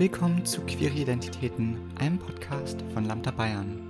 Willkommen 0.00 0.46
zu 0.46 0.62
Queere 0.62 0.94
Identitäten, 0.94 1.76
einem 1.98 2.18
Podcast 2.18 2.80
von 2.94 3.04
Lambda 3.04 3.32
Bayern. 3.32 3.86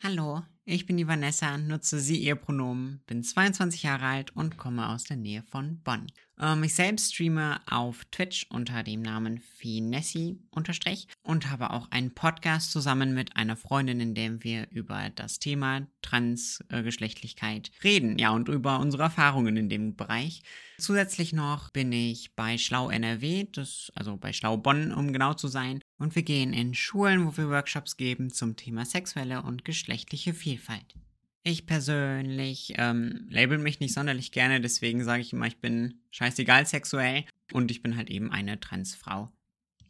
Hallo, 0.00 0.42
ich 0.64 0.86
bin 0.86 0.96
die 0.96 1.08
Vanessa, 1.08 1.58
nutze 1.58 1.98
sie 1.98 2.18
ihr 2.18 2.36
Pronomen, 2.36 3.02
bin 3.08 3.24
22 3.24 3.82
Jahre 3.82 4.06
alt 4.06 4.36
und 4.36 4.58
komme 4.58 4.90
aus 4.90 5.02
der 5.02 5.16
Nähe 5.16 5.42
von 5.42 5.80
Bonn. 5.82 6.06
Ähm, 6.40 6.64
ich 6.64 6.74
selbst 6.74 7.14
streame 7.14 7.60
auf 7.70 8.04
Twitch 8.06 8.46
unter 8.50 8.82
dem 8.82 9.02
Namen 9.02 9.38
Finessi 9.38 10.38
unterstrich 10.50 11.08
und 11.22 11.50
habe 11.50 11.70
auch 11.70 11.90
einen 11.90 12.14
Podcast 12.14 12.72
zusammen 12.72 13.14
mit 13.14 13.36
einer 13.36 13.56
Freundin, 13.56 14.00
in 14.00 14.14
dem 14.14 14.42
wir 14.42 14.68
über 14.70 15.10
das 15.14 15.38
Thema 15.38 15.86
Transgeschlechtlichkeit 16.02 17.70
reden, 17.84 18.18
ja, 18.18 18.30
und 18.30 18.48
über 18.48 18.80
unsere 18.80 19.04
Erfahrungen 19.04 19.56
in 19.56 19.68
dem 19.68 19.96
Bereich. 19.96 20.42
Zusätzlich 20.78 21.32
noch 21.32 21.70
bin 21.70 21.92
ich 21.92 22.34
bei 22.34 22.58
Schlau 22.58 22.90
NRW, 22.90 23.46
das, 23.52 23.92
also 23.94 24.16
bei 24.16 24.32
Schlau 24.32 24.56
Bonn, 24.56 24.92
um 24.92 25.12
genau 25.12 25.34
zu 25.34 25.48
sein, 25.48 25.80
und 25.98 26.16
wir 26.16 26.22
gehen 26.22 26.52
in 26.52 26.74
Schulen, 26.74 27.26
wo 27.26 27.36
wir 27.36 27.50
Workshops 27.50 27.96
geben 27.96 28.30
zum 28.30 28.56
Thema 28.56 28.84
sexuelle 28.84 29.42
und 29.42 29.64
geschlechtliche 29.64 30.34
Vielfalt. 30.34 30.96
Ich 31.44 31.66
persönlich 31.66 32.74
ähm, 32.76 33.26
label 33.28 33.58
mich 33.58 33.80
nicht 33.80 33.94
sonderlich 33.94 34.30
gerne, 34.30 34.60
deswegen 34.60 35.02
sage 35.02 35.22
ich 35.22 35.32
immer, 35.32 35.48
ich 35.48 35.58
bin 35.58 36.00
scheißegal 36.12 36.66
sexuell 36.66 37.24
und 37.52 37.72
ich 37.72 37.82
bin 37.82 37.96
halt 37.96 38.10
eben 38.10 38.30
eine 38.30 38.60
Transfrau. 38.60 39.32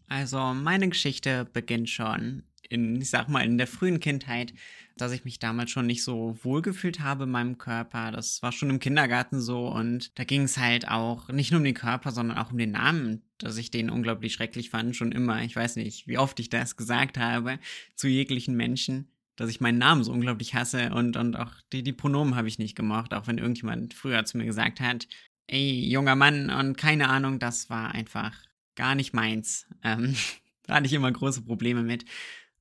Also 0.08 0.38
meine 0.54 0.88
Geschichte 0.88 1.44
beginnt 1.52 1.90
schon 1.90 2.44
in, 2.70 3.02
ich 3.02 3.10
sag 3.10 3.28
mal, 3.28 3.44
in 3.44 3.58
der 3.58 3.66
frühen 3.66 4.00
Kindheit, 4.00 4.54
dass 4.96 5.12
ich 5.12 5.26
mich 5.26 5.38
damals 5.38 5.70
schon 5.70 5.86
nicht 5.86 6.04
so 6.04 6.38
wohlgefühlt 6.42 7.00
habe 7.00 7.24
in 7.24 7.30
meinem 7.30 7.58
Körper. 7.58 8.12
Das 8.12 8.42
war 8.42 8.52
schon 8.52 8.70
im 8.70 8.78
Kindergarten 8.78 9.38
so 9.40 9.68
und 9.68 10.18
da 10.18 10.24
ging 10.24 10.44
es 10.44 10.56
halt 10.56 10.88
auch 10.88 11.28
nicht 11.28 11.50
nur 11.50 11.58
um 11.58 11.64
den 11.64 11.74
Körper, 11.74 12.12
sondern 12.12 12.38
auch 12.38 12.50
um 12.50 12.56
den 12.56 12.70
Namen, 12.70 13.22
dass 13.36 13.58
ich 13.58 13.70
den 13.70 13.90
unglaublich 13.90 14.32
schrecklich 14.32 14.70
fand, 14.70 14.96
schon 14.96 15.12
immer. 15.12 15.42
Ich 15.42 15.54
weiß 15.54 15.76
nicht, 15.76 16.08
wie 16.08 16.16
oft 16.16 16.40
ich 16.40 16.48
das 16.48 16.76
gesagt 16.78 17.18
habe 17.18 17.58
zu 17.94 18.08
jeglichen 18.08 18.56
Menschen 18.56 19.11
dass 19.36 19.50
ich 19.50 19.60
meinen 19.60 19.78
Namen 19.78 20.04
so 20.04 20.12
unglaublich 20.12 20.54
hasse 20.54 20.90
und, 20.90 21.16
und 21.16 21.36
auch 21.36 21.52
die, 21.72 21.82
die 21.82 21.92
Pronomen 21.92 22.36
habe 22.36 22.48
ich 22.48 22.58
nicht 22.58 22.76
gemocht, 22.76 23.14
auch 23.14 23.26
wenn 23.26 23.38
irgendjemand 23.38 23.94
früher 23.94 24.24
zu 24.24 24.36
mir 24.36 24.44
gesagt 24.44 24.80
hat, 24.80 25.08
ey, 25.46 25.88
junger 25.88 26.16
Mann 26.16 26.50
und 26.50 26.76
keine 26.76 27.08
Ahnung, 27.08 27.38
das 27.38 27.70
war 27.70 27.92
einfach 27.92 28.32
gar 28.74 28.94
nicht 28.94 29.14
meins. 29.14 29.66
Ähm, 29.82 30.14
da 30.64 30.74
hatte 30.74 30.86
ich 30.86 30.92
immer 30.92 31.10
große 31.10 31.42
Probleme 31.42 31.82
mit. 31.82 32.04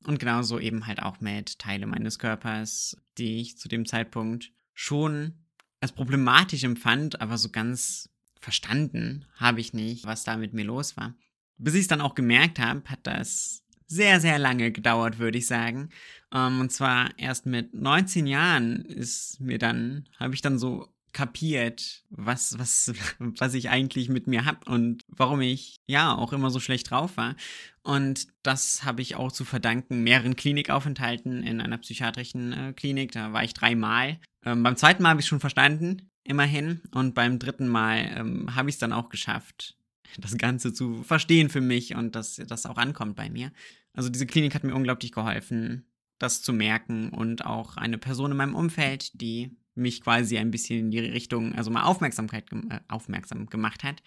Und 0.03 0.19
genauso 0.19 0.59
eben 0.59 0.87
halt 0.87 1.01
auch 1.01 1.19
mit 1.19 1.59
Teile 1.59 1.85
meines 1.85 2.17
Körpers, 2.17 2.97
die 3.17 3.39
ich 3.39 3.57
zu 3.57 3.67
dem 3.67 3.85
Zeitpunkt 3.85 4.51
schon 4.73 5.35
als 5.79 5.91
problematisch 5.91 6.63
empfand, 6.63 7.21
aber 7.21 7.37
so 7.37 7.49
ganz 7.49 8.09
verstanden 8.39 9.25
habe 9.35 9.61
ich 9.61 9.73
nicht, 9.73 10.05
was 10.05 10.23
da 10.23 10.37
mit 10.37 10.53
mir 10.53 10.65
los 10.65 10.97
war. 10.97 11.15
Bis 11.57 11.75
ich 11.75 11.81
es 11.81 11.87
dann 11.87 12.01
auch 12.01 12.15
gemerkt 12.15 12.57
habe, 12.57 12.83
hat 12.85 12.99
das 13.03 13.63
sehr, 13.85 14.19
sehr 14.19 14.39
lange 14.39 14.71
gedauert, 14.71 15.19
würde 15.19 15.37
ich 15.37 15.45
sagen. 15.45 15.89
Um, 16.33 16.39
ähm, 16.39 16.61
und 16.61 16.71
zwar 16.71 17.09
erst 17.17 17.45
mit 17.45 17.73
19 17.73 18.25
Jahren 18.25 18.85
ist 18.85 19.39
mir 19.41 19.57
dann, 19.57 20.07
habe 20.17 20.33
ich 20.33 20.41
dann 20.41 20.57
so 20.57 20.87
kapiert, 21.13 22.03
was, 22.09 22.57
was, 22.57 22.93
was 23.19 23.53
ich 23.53 23.69
eigentlich 23.69 24.09
mit 24.09 24.27
mir 24.27 24.45
hab 24.45 24.67
und 24.69 25.03
warum 25.07 25.41
ich 25.41 25.75
ja 25.87 26.15
auch 26.15 26.33
immer 26.33 26.49
so 26.49 26.59
schlecht 26.59 26.91
drauf 26.91 27.17
war. 27.17 27.35
Und 27.83 28.27
das 28.43 28.83
habe 28.85 29.01
ich 29.01 29.15
auch 29.15 29.31
zu 29.31 29.43
verdanken 29.43 30.03
mehreren 30.03 30.35
Klinikaufenthalten 30.35 31.43
in 31.43 31.61
einer 31.61 31.79
psychiatrischen 31.79 32.53
äh, 32.53 32.73
Klinik. 32.73 33.11
Da 33.11 33.33
war 33.33 33.43
ich 33.43 33.53
dreimal. 33.53 34.19
Ähm, 34.45 34.63
beim 34.63 34.77
zweiten 34.77 35.03
Mal 35.03 35.09
habe 35.09 35.21
ich 35.21 35.27
schon 35.27 35.39
verstanden, 35.39 36.09
immerhin. 36.23 36.81
Und 36.91 37.15
beim 37.15 37.39
dritten 37.39 37.67
Mal 37.67 38.11
ähm, 38.15 38.55
habe 38.55 38.69
ich 38.69 38.75
es 38.75 38.79
dann 38.79 38.93
auch 38.93 39.09
geschafft, 39.09 39.77
das 40.17 40.37
Ganze 40.37 40.73
zu 40.73 41.03
verstehen 41.03 41.49
für 41.49 41.61
mich 41.61 41.95
und 41.95 42.15
dass 42.15 42.35
das 42.35 42.65
auch 42.65 42.77
ankommt 42.77 43.15
bei 43.15 43.29
mir. 43.29 43.51
Also 43.93 44.09
diese 44.09 44.27
Klinik 44.27 44.55
hat 44.55 44.63
mir 44.63 44.75
unglaublich 44.75 45.11
geholfen, 45.11 45.85
das 46.21 46.41
zu 46.41 46.53
merken 46.53 47.09
und 47.09 47.45
auch 47.45 47.77
eine 47.77 47.97
Person 47.97 48.31
in 48.31 48.37
meinem 48.37 48.55
Umfeld, 48.55 49.19
die 49.21 49.57
mich 49.75 50.01
quasi 50.01 50.37
ein 50.37 50.51
bisschen 50.51 50.79
in 50.79 50.91
die 50.91 50.99
Richtung, 50.99 51.55
also 51.55 51.71
mal 51.71 51.83
Aufmerksamkeit 51.83 52.45
äh, 52.51 52.79
aufmerksam 52.87 53.47
gemacht 53.47 53.83
hat. 53.83 54.03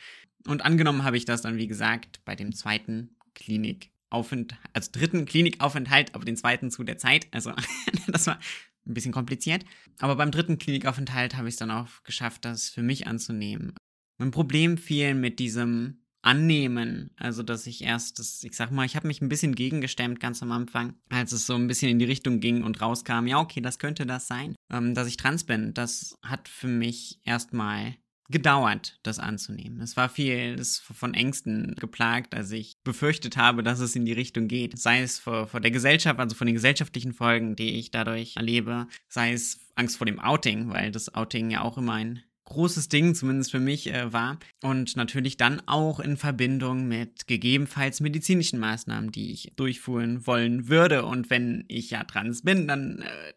Und 0.46 0.64
angenommen 0.64 1.04
habe 1.04 1.16
ich 1.16 1.24
das 1.24 1.42
dann, 1.42 1.56
wie 1.56 1.66
gesagt, 1.66 2.20
bei 2.24 2.36
dem 2.36 2.54
zweiten 2.54 3.16
Klinikaufenthalt, 3.34 4.60
also 4.72 4.90
dritten 4.92 5.24
Klinikaufenthalt, 5.24 6.14
aber 6.14 6.24
den 6.24 6.36
zweiten 6.36 6.70
zu 6.70 6.84
der 6.84 6.98
Zeit. 6.98 7.26
Also 7.30 7.52
das 8.06 8.26
war 8.26 8.38
ein 8.86 8.94
bisschen 8.94 9.12
kompliziert. 9.12 9.64
Aber 9.98 10.16
beim 10.16 10.30
dritten 10.30 10.58
Klinikaufenthalt 10.58 11.36
habe 11.36 11.48
ich 11.48 11.54
es 11.54 11.58
dann 11.58 11.70
auch 11.70 11.88
geschafft, 12.04 12.44
das 12.44 12.68
für 12.68 12.82
mich 12.82 13.06
anzunehmen. 13.06 13.74
Mein 14.18 14.30
Problem 14.30 14.76
fiel 14.78 15.14
mit 15.14 15.38
diesem 15.38 16.03
annehmen. 16.24 17.10
Also, 17.16 17.42
dass 17.42 17.66
ich 17.66 17.82
erst, 17.82 18.18
das, 18.18 18.42
ich 18.44 18.56
sag 18.56 18.70
mal, 18.70 18.86
ich 18.86 18.96
habe 18.96 19.06
mich 19.06 19.20
ein 19.20 19.28
bisschen 19.28 19.54
gegengestemmt 19.54 20.20
ganz 20.20 20.42
am 20.42 20.52
Anfang, 20.52 20.94
als 21.10 21.32
es 21.32 21.46
so 21.46 21.54
ein 21.54 21.66
bisschen 21.66 21.90
in 21.90 21.98
die 21.98 22.04
Richtung 22.04 22.40
ging 22.40 22.62
und 22.62 22.80
rauskam, 22.80 23.26
ja, 23.26 23.38
okay, 23.38 23.60
das 23.60 23.78
könnte 23.78 24.06
das 24.06 24.26
sein, 24.26 24.54
ähm, 24.72 24.94
dass 24.94 25.08
ich 25.08 25.16
trans 25.16 25.44
bin. 25.44 25.74
Das 25.74 26.18
hat 26.22 26.48
für 26.48 26.68
mich 26.68 27.20
erstmal 27.24 27.96
gedauert, 28.30 28.98
das 29.02 29.18
anzunehmen. 29.18 29.80
Es 29.80 29.96
war 29.96 30.08
viel 30.08 30.56
von 30.62 31.12
Ängsten 31.12 31.74
geplagt, 31.78 32.34
als 32.34 32.50
ich 32.52 32.78
befürchtet 32.82 33.36
habe, 33.36 33.62
dass 33.62 33.80
es 33.80 33.94
in 33.96 34.06
die 34.06 34.12
Richtung 34.12 34.48
geht. 34.48 34.78
Sei 34.78 35.02
es 35.02 35.18
vor, 35.18 35.46
vor 35.46 35.60
der 35.60 35.70
Gesellschaft, 35.70 36.18
also 36.18 36.34
von 36.34 36.46
den 36.46 36.54
gesellschaftlichen 36.54 37.12
Folgen, 37.12 37.54
die 37.54 37.78
ich 37.78 37.90
dadurch 37.90 38.36
erlebe, 38.36 38.86
sei 39.08 39.32
es 39.32 39.60
Angst 39.74 39.98
vor 39.98 40.06
dem 40.06 40.20
Outing, 40.20 40.70
weil 40.70 40.90
das 40.90 41.14
Outing 41.14 41.50
ja 41.50 41.60
auch 41.60 41.76
immer 41.76 41.94
ein 41.94 42.22
großes 42.44 42.88
Ding, 42.88 43.14
zumindest 43.14 43.50
für 43.50 43.60
mich, 43.60 43.92
äh, 43.92 44.12
war. 44.12 44.38
Und 44.62 44.96
natürlich 44.96 45.36
dann 45.36 45.62
auch 45.66 46.00
in 46.00 46.16
Verbindung 46.16 46.86
mit 46.86 47.26
gegebenenfalls 47.26 48.00
medizinischen 48.00 48.58
Maßnahmen, 48.58 49.12
die 49.12 49.32
ich 49.32 49.52
durchführen 49.56 50.26
wollen 50.26 50.68
würde. 50.68 51.04
Und 51.04 51.30
wenn 51.30 51.64
ich 51.68 51.90
ja 51.90 52.04
trans 52.04 52.42
bin, 52.42 52.68
dann 52.68 53.00
äh, 53.02 53.32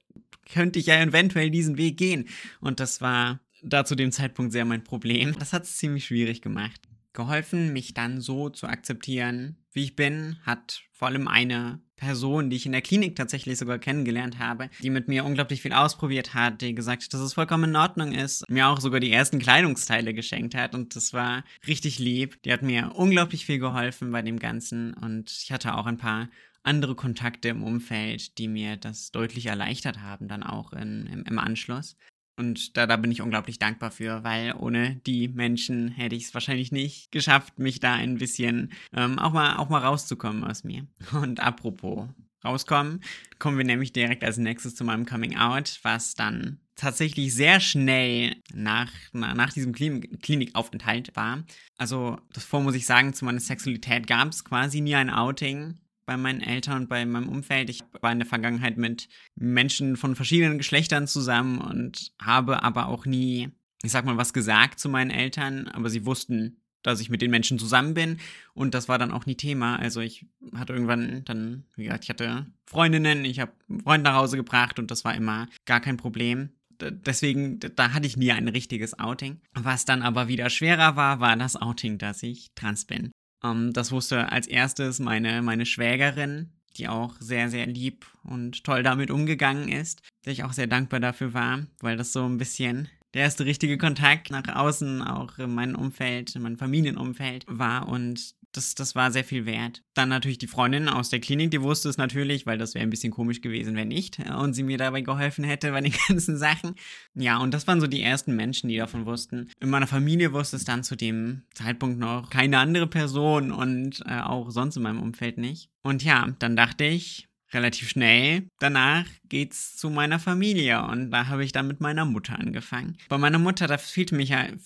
könnte 0.51 0.79
ich 0.79 0.87
ja 0.87 1.01
eventuell 1.01 1.49
diesen 1.49 1.77
Weg 1.77 1.97
gehen. 1.97 2.27
Und 2.59 2.79
das 2.79 3.01
war 3.01 3.39
da 3.63 3.85
zu 3.85 3.95
dem 3.95 4.11
Zeitpunkt 4.11 4.51
sehr 4.51 4.65
mein 4.65 4.83
Problem. 4.83 5.35
Das 5.39 5.53
hat 5.53 5.63
es 5.63 5.77
ziemlich 5.77 6.05
schwierig 6.05 6.41
gemacht. 6.41 6.86
Geholfen, 7.17 7.73
mich 7.73 7.95
dann 7.95 8.21
so 8.21 8.49
zu 8.49 8.67
akzeptieren, 8.67 9.57
wie 9.73 9.83
ich 9.85 9.95
bin, 9.95 10.37
hat 10.43 10.83
vor 10.93 11.07
allem 11.07 11.27
eine 11.27 11.81
Person, 11.95 12.51
die 12.51 12.57
ich 12.57 12.67
in 12.67 12.73
der 12.73 12.83
Klinik 12.83 13.15
tatsächlich 13.15 13.57
sogar 13.57 13.79
kennengelernt 13.79 14.37
habe, 14.37 14.69
die 14.83 14.91
mit 14.91 15.07
mir 15.07 15.25
unglaublich 15.25 15.63
viel 15.63 15.73
ausprobiert 15.73 16.35
hat, 16.35 16.61
die 16.61 16.75
gesagt 16.75 17.03
hat, 17.03 17.13
dass 17.13 17.21
es 17.21 17.33
vollkommen 17.33 17.71
in 17.71 17.75
Ordnung 17.75 18.11
ist, 18.11 18.47
mir 18.51 18.67
auch 18.67 18.79
sogar 18.79 18.99
die 18.99 19.11
ersten 19.11 19.39
Kleidungsteile 19.39 20.13
geschenkt 20.13 20.53
hat 20.53 20.75
und 20.75 20.95
das 20.95 21.11
war 21.11 21.43
richtig 21.65 21.97
lieb. 21.97 22.39
Die 22.43 22.53
hat 22.53 22.61
mir 22.61 22.91
unglaublich 22.93 23.47
viel 23.47 23.57
geholfen 23.57 24.11
bei 24.11 24.21
dem 24.21 24.37
Ganzen 24.37 24.93
und 24.93 25.31
ich 25.31 25.51
hatte 25.51 25.73
auch 25.73 25.87
ein 25.87 25.97
paar 25.97 26.29
andere 26.61 26.93
Kontakte 26.93 27.47
im 27.47 27.63
Umfeld, 27.63 28.37
die 28.37 28.47
mir 28.47 28.77
das 28.77 29.11
deutlich 29.11 29.47
erleichtert 29.47 30.01
haben, 30.01 30.27
dann 30.27 30.43
auch 30.43 30.71
in, 30.71 31.07
im, 31.07 31.23
im 31.23 31.39
Anschluss. 31.39 31.97
Und 32.37 32.77
da, 32.77 32.85
da 32.85 32.97
bin 32.97 33.11
ich 33.11 33.21
unglaublich 33.21 33.57
dankbar 33.57 33.89
für, 33.89 34.23
weil 34.23 34.53
ohne 34.57 35.01
die 35.07 35.27
Menschen 35.27 35.89
hätte 35.89 36.15
ich 36.15 36.25
es 36.25 36.33
wahrscheinlich 36.33 36.71
nicht 36.71 37.11
geschafft, 37.11 37.57
mich 37.57 37.79
da 37.79 37.93
ein 37.93 38.19
bisschen 38.19 38.71
ähm, 38.93 39.17
auch, 39.17 39.33
mal, 39.33 39.57
auch 39.57 39.69
mal 39.69 39.79
rauszukommen 39.83 40.43
aus 40.43 40.63
mir. 40.63 40.85
Und 41.11 41.39
apropos 41.39 42.07
rauskommen, 42.43 43.01
kommen 43.39 43.57
wir 43.57 43.65
nämlich 43.65 43.91
direkt 43.91 44.23
als 44.23 44.37
nächstes 44.37 44.75
zu 44.75 44.83
meinem 44.83 45.07
Coming 45.07 45.35
Out, 45.35 45.79
was 45.81 46.13
dann 46.13 46.59
tatsächlich 46.75 47.33
sehr 47.33 47.59
schnell 47.59 48.35
nach, 48.53 48.91
nach 49.11 49.51
diesem 49.51 49.73
Klinikaufenthalt 49.73 51.15
war. 51.15 51.43
Also, 51.77 52.19
davor 52.33 52.61
muss 52.61 52.75
ich 52.75 52.85
sagen, 52.85 53.15
zu 53.15 53.25
meiner 53.25 53.39
Sexualität 53.39 54.05
gab 54.05 54.29
es 54.29 54.45
quasi 54.45 54.81
nie 54.81 54.95
ein 54.95 55.09
Outing 55.09 55.79
bei 56.07 56.17
meinen 56.17 56.41
Eltern 56.41 56.81
und 56.81 56.89
bei 56.89 57.05
meinem 57.05 57.29
Umfeld. 57.29 57.69
Ich 57.69 57.83
war 58.01 58.11
in 58.11 58.19
der 58.19 58.27
Vergangenheit 58.27 58.77
mit 58.77 59.07
Menschen 59.35 59.97
von 59.97 60.15
verschiedenen 60.15 60.57
Geschlechtern 60.57 61.05
zusammen 61.05 61.59
und 61.59 62.11
habe 62.19 62.63
aber 62.63 62.87
auch 62.87 63.05
nie, 63.05 63.49
ich 63.83 63.91
sag 63.91 64.05
mal, 64.05 64.17
was 64.17 64.33
gesagt 64.33 64.79
zu 64.79 64.89
meinen 64.89 65.11
Eltern, 65.11 65.67
aber 65.67 65.89
sie 65.89 66.05
wussten, 66.05 66.61
dass 66.81 67.01
ich 67.01 67.09
mit 67.09 67.21
den 67.21 67.29
Menschen 67.29 67.59
zusammen 67.59 67.93
bin 67.93 68.19
und 68.53 68.73
das 68.73 68.87
war 68.87 68.97
dann 68.97 69.11
auch 69.11 69.25
nie 69.25 69.35
Thema. 69.35 69.75
Also 69.75 69.99
ich 69.99 70.25
hatte 70.55 70.73
irgendwann 70.73 71.25
dann, 71.25 71.65
wie 71.75 71.83
gesagt, 71.83 72.05
ich 72.05 72.09
hatte 72.09 72.47
Freundinnen, 72.65 73.25
ich 73.25 73.39
habe 73.41 73.51
Freunde 73.83 74.09
nach 74.09 74.17
Hause 74.17 74.37
gebracht 74.37 74.79
und 74.79 74.89
das 74.89 75.03
war 75.03 75.13
immer 75.13 75.47
gar 75.65 75.81
kein 75.81 75.97
Problem 75.97 76.49
deswegen, 76.79 77.59
da 77.59 77.93
hatte 77.93 78.07
ich 78.07 78.17
nie 78.17 78.31
ein 78.31 78.47
richtiges 78.47 78.99
Outing. 78.99 79.41
Was 79.53 79.85
dann 79.85 80.01
aber 80.01 80.27
wieder 80.27 80.49
schwerer 80.49 80.95
war, 80.95 81.19
war 81.19 81.35
das 81.35 81.55
Outing, 81.55 81.97
dass 81.97 82.23
ich 82.23 82.51
trans 82.55 82.85
bin. 82.85 83.11
Ähm, 83.43 83.73
das 83.73 83.91
wusste 83.91 84.31
als 84.31 84.47
erstes 84.47 84.99
meine, 84.99 85.41
meine 85.41 85.65
Schwägerin, 85.65 86.51
die 86.77 86.87
auch 86.87 87.15
sehr, 87.19 87.49
sehr 87.49 87.65
lieb 87.65 88.05
und 88.23 88.63
toll 88.63 88.83
damit 88.83 89.11
umgegangen 89.11 89.69
ist, 89.69 90.01
der 90.25 90.33
ich 90.33 90.43
auch 90.43 90.53
sehr 90.53 90.67
dankbar 90.67 90.99
dafür 90.99 91.33
war, 91.33 91.65
weil 91.79 91.97
das 91.97 92.13
so 92.13 92.25
ein 92.25 92.37
bisschen 92.37 92.87
der 93.13 93.23
erste 93.23 93.45
richtige 93.45 93.77
Kontakt 93.77 94.29
nach 94.29 94.47
außen, 94.47 95.01
auch 95.01 95.39
in 95.39 95.53
meinem 95.53 95.75
Umfeld, 95.75 96.35
in 96.35 96.43
meinem 96.43 96.57
Familienumfeld 96.57 97.45
war 97.47 97.87
und 97.87 98.35
das, 98.51 98.75
das 98.75 98.95
war 98.95 99.11
sehr 99.11 99.23
viel 99.23 99.45
wert. 99.45 99.83
Dann 99.93 100.09
natürlich 100.09 100.37
die 100.37 100.47
Freundin 100.47 100.89
aus 100.89 101.09
der 101.09 101.19
Klinik, 101.19 101.51
die 101.51 101.61
wusste 101.61 101.89
es 101.89 101.97
natürlich, 101.97 102.45
weil 102.45 102.57
das 102.57 102.73
wäre 102.73 102.83
ein 102.83 102.89
bisschen 102.89 103.11
komisch 103.11 103.41
gewesen, 103.41 103.75
wenn 103.75 103.87
nicht. 103.87 104.19
Und 104.19 104.53
sie 104.53 104.63
mir 104.63 104.77
dabei 104.77 105.01
geholfen 105.01 105.43
hätte 105.43 105.71
bei 105.71 105.81
den 105.81 105.93
ganzen 106.07 106.37
Sachen. 106.37 106.75
Ja, 107.13 107.37
und 107.37 107.53
das 107.53 107.67
waren 107.67 107.81
so 107.81 107.87
die 107.87 108.01
ersten 108.01 108.35
Menschen, 108.35 108.69
die 108.69 108.77
davon 108.77 109.05
wussten. 109.05 109.49
In 109.59 109.69
meiner 109.69 109.87
Familie 109.87 110.33
wusste 110.33 110.55
es 110.55 110.65
dann 110.65 110.83
zu 110.83 110.95
dem 110.95 111.43
Zeitpunkt 111.53 111.99
noch 111.99 112.29
keine 112.29 112.59
andere 112.59 112.87
Person 112.87 113.51
und 113.51 114.03
äh, 114.07 114.19
auch 114.21 114.49
sonst 114.49 114.77
in 114.77 114.83
meinem 114.83 115.01
Umfeld 115.01 115.37
nicht. 115.37 115.69
Und 115.83 116.03
ja, 116.03 116.27
dann 116.39 116.55
dachte 116.55 116.85
ich, 116.85 117.27
relativ 117.53 117.89
schnell 117.89 118.49
danach 118.59 119.05
geht's 119.29 119.77
zu 119.77 119.89
meiner 119.89 120.19
Familie 120.19 120.83
und 120.83 121.11
da 121.11 121.27
habe 121.27 121.43
ich 121.43 121.51
dann 121.51 121.67
mit 121.67 121.79
meiner 121.79 122.05
Mutter 122.05 122.37
angefangen. 122.37 122.97
Bei 123.09 123.17
meiner 123.17 123.39
Mutter, 123.39 123.67
da 123.67 123.77
fühlte 123.77 124.15
mich 124.15 124.33
halt, 124.33 124.59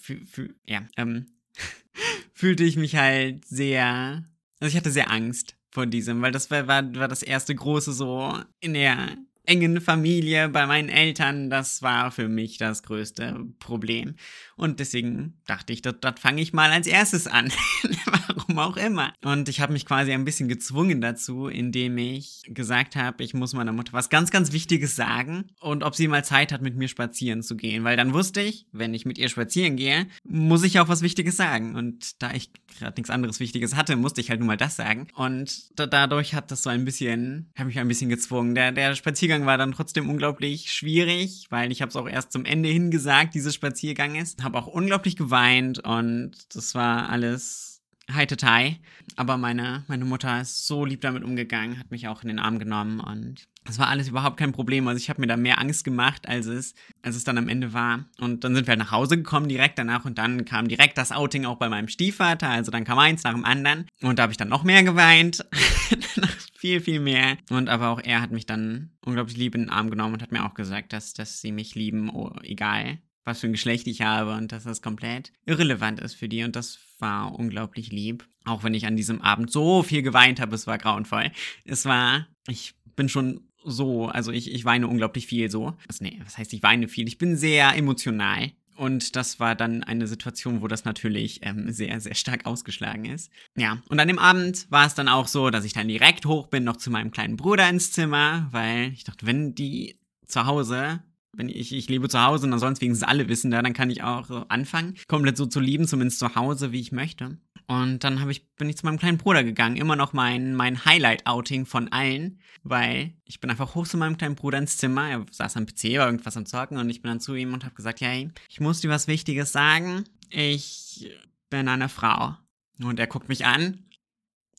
ja, 0.65 0.81
ähm, 0.97 1.27
fühlte 2.41 2.63
ich 2.63 2.75
mich 2.75 2.95
halt 2.95 3.45
sehr, 3.45 4.25
also 4.59 4.67
ich 4.67 4.75
hatte 4.75 4.89
sehr 4.89 5.11
Angst 5.11 5.55
vor 5.69 5.85
diesem, 5.85 6.23
weil 6.23 6.31
das 6.31 6.49
war, 6.49 6.65
war, 6.65 6.95
war 6.95 7.07
das 7.07 7.21
erste 7.21 7.53
große 7.53 7.93
so 7.93 8.33
in 8.59 8.73
der 8.73 9.15
engen 9.51 9.81
Familie 9.81 10.47
bei 10.47 10.65
meinen 10.65 10.87
Eltern, 10.87 11.49
das 11.49 11.81
war 11.81 12.11
für 12.11 12.29
mich 12.29 12.57
das 12.57 12.83
größte 12.83 13.45
Problem. 13.59 14.15
Und 14.55 14.79
deswegen 14.79 15.33
dachte 15.45 15.73
ich, 15.73 15.81
das, 15.81 15.95
fange 16.19 16.41
ich 16.41 16.53
mal 16.53 16.71
als 16.71 16.87
erstes 16.87 17.27
an. 17.27 17.51
Warum 18.05 18.59
auch 18.59 18.77
immer. 18.77 19.11
Und 19.21 19.49
ich 19.49 19.59
habe 19.59 19.73
mich 19.73 19.85
quasi 19.85 20.13
ein 20.13 20.23
bisschen 20.23 20.47
gezwungen 20.47 21.01
dazu, 21.01 21.47
indem 21.47 21.97
ich 21.97 22.43
gesagt 22.45 22.95
habe, 22.95 23.23
ich 23.23 23.33
muss 23.33 23.53
meiner 23.53 23.73
Mutter 23.73 23.91
was 23.91 24.09
ganz, 24.09 24.31
ganz 24.31 24.53
Wichtiges 24.53 24.95
sagen 24.95 25.47
und 25.59 25.83
ob 25.83 25.95
sie 25.95 26.07
mal 26.07 26.23
Zeit 26.23 26.53
hat, 26.53 26.61
mit 26.61 26.77
mir 26.77 26.87
spazieren 26.87 27.43
zu 27.43 27.57
gehen. 27.57 27.83
Weil 27.83 27.97
dann 27.97 28.13
wusste 28.13 28.39
ich, 28.39 28.67
wenn 28.71 28.93
ich 28.93 29.05
mit 29.05 29.17
ihr 29.17 29.27
spazieren 29.27 29.75
gehe, 29.75 30.07
muss 30.23 30.63
ich 30.63 30.79
auch 30.79 30.87
was 30.87 31.01
Wichtiges 31.01 31.35
sagen. 31.35 31.75
Und 31.75 32.21
da 32.21 32.31
ich 32.33 32.51
gerade 32.79 32.93
nichts 32.95 33.09
anderes 33.09 33.41
Wichtiges 33.41 33.75
hatte, 33.75 33.97
musste 33.97 34.21
ich 34.21 34.29
halt 34.29 34.39
nur 34.39 34.47
mal 34.47 34.57
das 34.57 34.77
sagen. 34.77 35.07
Und 35.15 35.77
da, 35.77 35.87
dadurch 35.87 36.35
hat 36.35 36.51
das 36.51 36.63
so 36.63 36.69
ein 36.69 36.85
bisschen, 36.85 37.49
habe 37.57 37.67
mich 37.67 37.79
ein 37.79 37.87
bisschen 37.87 38.09
gezwungen. 38.09 38.55
Der, 38.55 38.71
der 38.71 38.95
Spaziergang 38.95 39.40
war 39.45 39.57
dann 39.57 39.73
trotzdem 39.73 40.09
unglaublich 40.09 40.71
schwierig, 40.71 41.47
weil 41.49 41.71
ich 41.71 41.81
habe 41.81 41.89
es 41.89 41.95
auch 41.95 42.07
erst 42.07 42.31
zum 42.31 42.45
Ende 42.45 42.69
hin 42.69 42.91
gesagt, 42.91 43.33
dieses 43.35 43.55
Spaziergang 43.55 44.15
ist. 44.15 44.43
Habe 44.43 44.57
auch 44.57 44.67
unglaublich 44.67 45.15
geweint 45.15 45.79
und 45.79 46.33
das 46.53 46.75
war 46.75 47.09
alles 47.09 47.81
heitetai. 48.11 48.79
Aber 49.15 49.37
meine, 49.37 49.83
meine 49.87 50.05
Mutter 50.05 50.41
ist 50.41 50.67
so 50.67 50.85
lieb 50.85 51.01
damit 51.01 51.23
umgegangen, 51.23 51.79
hat 51.79 51.91
mich 51.91 52.07
auch 52.07 52.21
in 52.23 52.29
den 52.29 52.39
Arm 52.39 52.59
genommen 52.59 52.99
und 52.99 53.47
das 53.63 53.77
war 53.77 53.89
alles 53.89 54.07
überhaupt 54.07 54.37
kein 54.37 54.51
Problem. 54.51 54.87
Also 54.87 54.97
ich 54.97 55.09
habe 55.09 55.21
mir 55.21 55.27
da 55.27 55.37
mehr 55.37 55.59
Angst 55.59 55.83
gemacht, 55.83 56.27
als 56.27 56.47
es, 56.47 56.73
als 57.03 57.15
es 57.15 57.23
dann 57.23 57.37
am 57.37 57.47
Ende 57.47 57.73
war. 57.73 58.05
Und 58.19 58.43
dann 58.43 58.55
sind 58.55 58.65
wir 58.65 58.71
halt 58.71 58.79
nach 58.79 58.91
Hause 58.91 59.17
gekommen 59.17 59.49
direkt 59.49 59.77
danach 59.77 60.05
und 60.05 60.17
dann 60.17 60.45
kam 60.45 60.67
direkt 60.67 60.97
das 60.97 61.11
Outing 61.11 61.45
auch 61.45 61.57
bei 61.57 61.69
meinem 61.69 61.87
Stiefvater. 61.87 62.49
Also 62.49 62.71
dann 62.71 62.85
kam 62.85 62.97
eins 62.97 63.23
nach 63.23 63.33
dem 63.33 63.45
anderen. 63.45 63.87
Und 64.01 64.17
da 64.17 64.23
habe 64.23 64.33
ich 64.33 64.37
dann 64.37 64.49
noch 64.49 64.63
mehr 64.63 64.83
geweint. 64.83 65.45
viel, 66.55 66.81
viel 66.81 66.99
mehr. 66.99 67.37
Und 67.49 67.69
aber 67.69 67.89
auch 67.89 68.01
er 68.03 68.21
hat 68.21 68.31
mich 68.31 68.45
dann 68.45 68.91
unglaublich 69.05 69.37
lieb 69.37 69.53
in 69.55 69.61
den 69.61 69.69
Arm 69.69 69.89
genommen 69.89 70.15
und 70.15 70.23
hat 70.23 70.31
mir 70.31 70.45
auch 70.45 70.55
gesagt, 70.55 70.91
dass, 70.93 71.13
dass 71.13 71.41
sie 71.41 71.51
mich 71.51 71.75
lieben, 71.75 72.09
oh, 72.09 72.33
egal 72.43 72.99
was 73.23 73.39
für 73.39 73.47
ein 73.47 73.53
Geschlecht 73.53 73.85
ich 73.85 74.01
habe 74.01 74.33
und 74.33 74.51
dass 74.51 74.63
das 74.63 74.81
komplett 74.81 75.31
irrelevant 75.45 75.99
ist 75.99 76.15
für 76.15 76.27
die. 76.27 76.43
Und 76.43 76.55
das 76.55 76.79
war 76.97 77.37
unglaublich 77.37 77.91
lieb. 77.91 78.27
Auch 78.45 78.63
wenn 78.63 78.73
ich 78.73 78.87
an 78.87 78.95
diesem 78.95 79.21
Abend 79.21 79.51
so 79.51 79.83
viel 79.83 80.01
geweint 80.01 80.39
habe, 80.39 80.55
es 80.55 80.65
war 80.65 80.79
grauenvoll. 80.79 81.31
Es 81.63 81.85
war, 81.85 82.27
ich 82.47 82.73
bin 82.95 83.09
schon 83.09 83.50
so, 83.63 84.07
also 84.07 84.31
ich, 84.31 84.51
ich 84.51 84.65
weine 84.65 84.87
unglaublich 84.87 85.27
viel 85.27 85.49
so. 85.49 85.75
Also 85.87 86.03
nee, 86.03 86.19
was 86.23 86.37
heißt 86.37 86.53
ich 86.53 86.63
weine 86.63 86.87
viel? 86.87 87.07
Ich 87.07 87.17
bin 87.17 87.35
sehr 87.35 87.75
emotional. 87.75 88.51
Und 88.75 89.15
das 89.15 89.39
war 89.39 89.53
dann 89.53 89.83
eine 89.83 90.07
Situation, 90.07 90.61
wo 90.61 90.67
das 90.67 90.85
natürlich 90.85 91.41
ähm, 91.43 91.71
sehr, 91.71 91.99
sehr 91.99 92.15
stark 92.15 92.45
ausgeschlagen 92.45 93.05
ist. 93.05 93.29
Ja, 93.55 93.81
und 93.89 93.99
an 93.99 94.07
dem 94.07 94.17
Abend 94.17 94.65
war 94.71 94.87
es 94.87 94.95
dann 94.95 95.07
auch 95.07 95.27
so, 95.27 95.49
dass 95.51 95.65
ich 95.65 95.73
dann 95.73 95.87
direkt 95.87 96.25
hoch 96.25 96.47
bin, 96.47 96.63
noch 96.63 96.77
zu 96.77 96.89
meinem 96.89 97.11
kleinen 97.11 97.37
Bruder 97.37 97.69
ins 97.69 97.91
Zimmer, 97.91 98.47
weil 98.51 98.91
ich 98.93 99.03
dachte, 99.03 99.27
wenn 99.27 99.53
die 99.53 99.99
zu 100.25 100.45
Hause 100.45 101.03
wenn 101.33 101.49
ich, 101.49 101.73
ich 101.73 101.89
lebe 101.89 102.09
zu 102.09 102.21
Hause 102.21 102.47
und 102.47 102.53
ansonsten 102.53 102.85
wenigstens 102.85 103.07
alle 103.07 103.29
wissen 103.29 103.51
da, 103.51 103.61
dann 103.61 103.73
kann 103.73 103.89
ich 103.89 104.03
auch 104.03 104.25
so 104.25 104.45
anfangen, 104.49 104.95
komplett 105.07 105.37
so 105.37 105.45
zu 105.45 105.59
lieben, 105.59 105.87
zumindest 105.87 106.19
zu 106.19 106.35
Hause, 106.35 106.71
wie 106.71 106.79
ich 106.79 106.91
möchte. 106.91 107.37
Und 107.67 108.03
dann 108.03 108.29
ich, 108.29 108.53
bin 108.55 108.69
ich 108.69 108.77
zu 108.77 108.85
meinem 108.85 108.99
kleinen 108.99 109.17
Bruder 109.17 109.43
gegangen. 109.43 109.77
Immer 109.77 109.95
noch 109.95 110.11
mein, 110.11 110.55
mein 110.55 110.83
Highlight-Outing 110.83 111.65
von 111.65 111.89
allen, 111.91 112.41
weil 112.63 113.13
ich 113.23 113.39
bin 113.39 113.49
einfach 113.49 113.75
hoch 113.75 113.87
zu 113.87 113.97
meinem 113.97 114.17
kleinen 114.17 114.35
Bruder 114.35 114.57
ins 114.57 114.77
Zimmer. 114.77 115.09
Er 115.09 115.25
saß 115.31 115.55
am 115.55 115.65
PC, 115.65 115.97
war 115.97 116.07
irgendwas 116.07 116.35
am 116.35 116.45
Zocken 116.45 116.77
und 116.77 116.89
ich 116.89 117.01
bin 117.01 117.09
dann 117.09 117.21
zu 117.21 117.33
ihm 117.33 117.53
und 117.53 117.63
habe 117.63 117.75
gesagt, 117.75 118.01
hey, 118.01 118.29
ich 118.49 118.59
muss 118.59 118.81
dir 118.81 118.89
was 118.89 119.07
Wichtiges 119.07 119.53
sagen. 119.53 120.03
Ich 120.29 121.09
bin 121.49 121.67
eine 121.69 121.87
Frau. 121.87 122.35
Und 122.83 122.99
er 122.99 123.07
guckt 123.07 123.29
mich 123.29 123.45
an. 123.45 123.85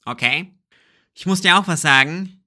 Okay. 0.05 0.55
Ich 1.15 1.27
muss 1.27 1.43
dir 1.43 1.59
auch 1.59 1.69
was 1.69 1.83
sagen. 1.83 2.42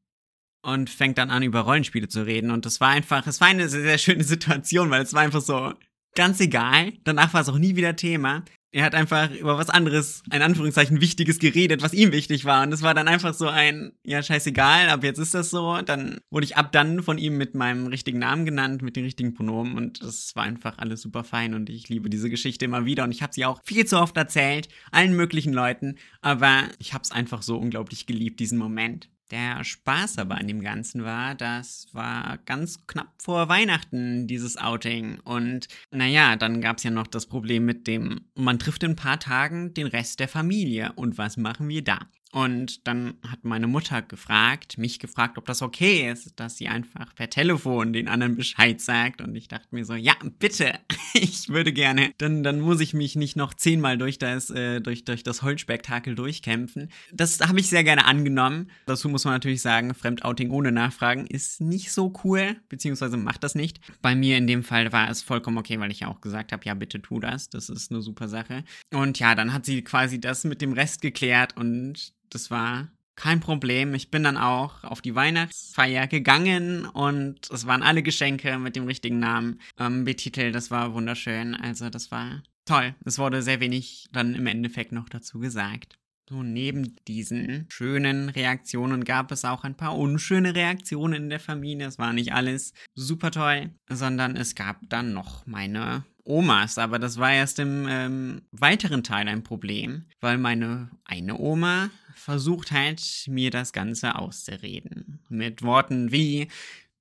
Und 0.65 0.89
fängt 0.89 1.17
dann 1.17 1.29
an, 1.29 1.43
über 1.43 1.61
Rollenspiele 1.61 2.07
zu 2.07 2.25
reden. 2.25 2.49
Und 2.49 2.65
das 2.65 2.81
war 2.81 2.89
einfach, 2.89 3.27
es 3.27 3.39
war 3.39 3.47
eine 3.47 3.69
sehr, 3.69 3.81
sehr 3.81 3.97
schöne 3.97 4.23
Situation, 4.25 4.89
weil 4.89 5.03
es 5.03 5.13
war 5.13 5.21
einfach 5.21 5.41
so 5.41 5.73
ganz 6.15 6.39
egal. 6.39 6.93
Danach 7.03 7.33
war 7.33 7.41
es 7.41 7.49
auch 7.49 7.57
nie 7.57 7.75
wieder 7.75 7.95
Thema 7.95 8.43
er 8.75 8.83
hat 8.83 8.93
einfach 8.93 9.31
über 9.31 9.57
was 9.57 9.69
anderes, 9.69 10.21
ein 10.29 10.41
Anführungszeichen, 10.41 10.99
Wichtiges 10.99 11.39
geredet, 11.39 11.81
was 11.81 11.93
ihm 11.93 12.11
wichtig 12.11 12.43
war. 12.43 12.61
Und 12.61 12.73
es 12.73 12.81
war 12.81 12.93
dann 12.93 13.07
einfach 13.07 13.33
so 13.33 13.47
ein, 13.47 13.93
ja, 14.03 14.21
scheißegal, 14.21 14.89
ab 14.89 15.01
jetzt 15.01 15.17
ist 15.17 15.33
das 15.33 15.49
so. 15.49 15.81
Dann 15.81 16.19
wurde 16.29 16.43
ich 16.43 16.57
ab 16.57 16.73
dann 16.73 17.01
von 17.01 17.17
ihm 17.17 17.37
mit 17.37 17.55
meinem 17.55 17.87
richtigen 17.87 18.19
Namen 18.19 18.43
genannt, 18.43 18.81
mit 18.81 18.97
den 18.97 19.05
richtigen 19.05 19.33
Pronomen. 19.33 19.77
Und 19.77 20.03
das 20.03 20.35
war 20.35 20.43
einfach 20.43 20.77
alles 20.77 21.01
super 21.01 21.23
fein. 21.23 21.53
Und 21.53 21.69
ich 21.69 21.87
liebe 21.87 22.09
diese 22.09 22.29
Geschichte 22.29 22.65
immer 22.65 22.83
wieder. 22.83 23.05
Und 23.05 23.11
ich 23.11 23.21
habe 23.21 23.31
sie 23.33 23.45
auch 23.45 23.61
viel 23.63 23.85
zu 23.85 23.97
oft 23.97 24.17
erzählt, 24.17 24.67
allen 24.91 25.15
möglichen 25.15 25.53
Leuten. 25.53 25.95
Aber 26.19 26.63
ich 26.77 26.93
habe 26.93 27.03
es 27.03 27.11
einfach 27.11 27.43
so 27.43 27.57
unglaublich 27.57 28.07
geliebt, 28.07 28.41
diesen 28.41 28.57
Moment. 28.57 29.07
Der 29.31 29.63
Spaß 29.63 30.19
aber 30.19 30.35
an 30.35 30.47
dem 30.47 30.61
Ganzen 30.61 31.03
war, 31.03 31.33
das 31.33 31.87
war 31.93 32.37
ganz 32.45 32.85
knapp 32.85 33.11
vor 33.19 33.49
Weihnachten, 33.49 34.27
dieses 34.27 34.57
Outing. 34.57 35.19
Und 35.21 35.67
naja, 35.89 36.35
dann 36.35 36.61
gab 36.61 36.77
es 36.77 36.83
ja 36.83 36.91
noch 36.91 37.07
das 37.07 37.25
Problem 37.25 37.65
mit 37.65 37.87
dem, 37.87 38.21
man 38.35 38.59
trifft 38.59 38.83
in 38.83 38.91
ein 38.91 38.95
paar 38.95 39.19
Tagen 39.19 39.73
den 39.73 39.87
Rest 39.87 40.19
der 40.19 40.27
Familie. 40.27 40.93
Und 40.95 41.17
was 41.17 41.37
machen 41.37 41.67
wir 41.67 41.83
da? 41.83 41.99
Und 42.35 42.85
dann 42.85 43.13
hat 43.25 43.45
meine 43.45 43.65
Mutter 43.65 44.01
gefragt, 44.01 44.77
mich 44.77 44.99
gefragt, 44.99 45.37
ob 45.37 45.45
das 45.45 45.61
okay 45.61 46.11
ist, 46.11 46.37
dass 46.37 46.57
sie 46.57 46.67
einfach 46.67 47.15
per 47.15 47.29
Telefon 47.29 47.93
den 47.93 48.09
anderen 48.09 48.35
Bescheid 48.35 48.81
sagt. 48.81 49.21
Und 49.21 49.33
ich 49.37 49.47
dachte 49.47 49.69
mir 49.71 49.85
so, 49.85 49.93
ja, 49.93 50.15
bitte, 50.37 50.77
ich 51.13 51.47
würde 51.47 51.71
gerne. 51.71 52.11
Dann, 52.17 52.43
dann 52.43 52.59
muss 52.59 52.81
ich 52.81 52.93
mich 52.93 53.15
nicht 53.15 53.37
noch 53.37 53.53
zehnmal 53.53 53.97
durch 53.97 54.19
das, 54.19 54.49
äh, 54.49 54.81
durch, 54.81 55.05
durch 55.05 55.23
das 55.23 55.43
Holzspektakel 55.43 56.13
durchkämpfen. 56.13 56.89
Das 57.13 57.39
habe 57.39 57.61
ich 57.61 57.69
sehr 57.69 57.85
gerne 57.85 58.03
angenommen. 58.03 58.69
Dazu 58.85 59.07
muss 59.07 59.23
man 59.23 59.35
natürlich 59.35 59.61
sagen, 59.61 59.93
Fremdouting 59.93 60.49
ohne 60.49 60.73
Nachfragen 60.73 61.27
ist 61.27 61.61
nicht 61.61 61.93
so 61.93 62.11
cool, 62.25 62.57
beziehungsweise 62.67 63.15
macht 63.15 63.45
das 63.45 63.55
nicht. 63.55 63.79
Bei 64.01 64.13
mir 64.13 64.37
in 64.37 64.45
dem 64.45 64.63
Fall 64.63 64.91
war 64.91 65.09
es 65.09 65.21
vollkommen 65.21 65.57
okay, 65.57 65.79
weil 65.79 65.89
ich 65.89 66.01
ja 66.01 66.09
auch 66.09 66.19
gesagt 66.19 66.51
habe, 66.51 66.65
ja, 66.65 66.73
bitte 66.73 67.01
tu 67.01 67.21
das. 67.21 67.49
Das 67.49 67.69
ist 67.69 67.91
eine 67.91 68.01
super 68.01 68.27
Sache. 68.27 68.65
Und 68.93 69.19
ja, 69.19 69.35
dann 69.35 69.53
hat 69.53 69.65
sie 69.65 69.83
quasi 69.83 70.19
das 70.19 70.43
mit 70.43 70.61
dem 70.61 70.73
Rest 70.73 70.99
geklärt 70.99 71.55
und 71.55 72.13
das 72.29 72.51
war 72.51 72.89
kein 73.15 73.39
Problem. 73.39 73.93
Ich 73.93 74.11
bin 74.11 74.23
dann 74.23 74.37
auch 74.37 74.83
auf 74.83 75.01
die 75.01 75.15
Weihnachtsfeier 75.15 76.07
gegangen 76.07 76.85
und 76.85 77.49
es 77.49 77.65
waren 77.65 77.83
alle 77.83 78.03
Geschenke 78.03 78.57
mit 78.59 78.75
dem 78.75 78.85
richtigen 78.85 79.19
Namen 79.19 79.61
ähm, 79.79 80.03
betitelt. 80.03 80.53
Das 80.53 80.69
war 80.69 80.93
wunderschön. 80.93 81.55
Also 81.55 81.89
das 81.89 82.11
war 82.11 82.43
toll. 82.65 82.93
Es 83.05 83.17
wurde 83.17 83.41
sehr 83.41 83.59
wenig 83.59 84.07
dann 84.11 84.35
im 84.35 84.47
Endeffekt 84.47 84.91
noch 84.91 85.07
dazu 85.09 85.39
gesagt. 85.39 85.97
So, 86.27 86.41
neben 86.41 86.95
diesen 87.07 87.67
schönen 87.69 88.29
Reaktionen 88.29 89.03
gab 89.03 89.31
es 89.31 89.45
auch 89.45 89.63
ein 89.63 89.77
paar 89.77 89.95
unschöne 89.95 90.55
Reaktionen 90.55 91.23
in 91.23 91.29
der 91.29 91.39
Familie. 91.39 91.85
Es 91.85 91.99
war 91.99 92.13
nicht 92.13 92.33
alles 92.33 92.73
super 92.95 93.29
toll, 93.29 93.69
sondern 93.89 94.35
es 94.35 94.55
gab 94.55 94.79
dann 94.89 95.13
noch 95.13 95.45
meine 95.45 96.03
Omas, 96.23 96.79
aber 96.79 96.97
das 96.97 97.19
war 97.19 97.31
erst 97.31 97.59
im 97.59 97.85
ähm, 97.87 98.41
weiteren 98.51 99.03
Teil 99.03 99.27
ein 99.27 99.43
Problem, 99.43 100.05
weil 100.19 100.39
meine 100.39 100.89
eine 101.05 101.37
Oma 101.37 101.91
versucht 102.15 102.71
hat, 102.71 103.01
mir 103.27 103.51
das 103.51 103.73
Ganze 103.73 104.15
auszureden. 104.15 105.19
Mit 105.29 105.61
Worten 105.61 106.11
wie, 106.11 106.47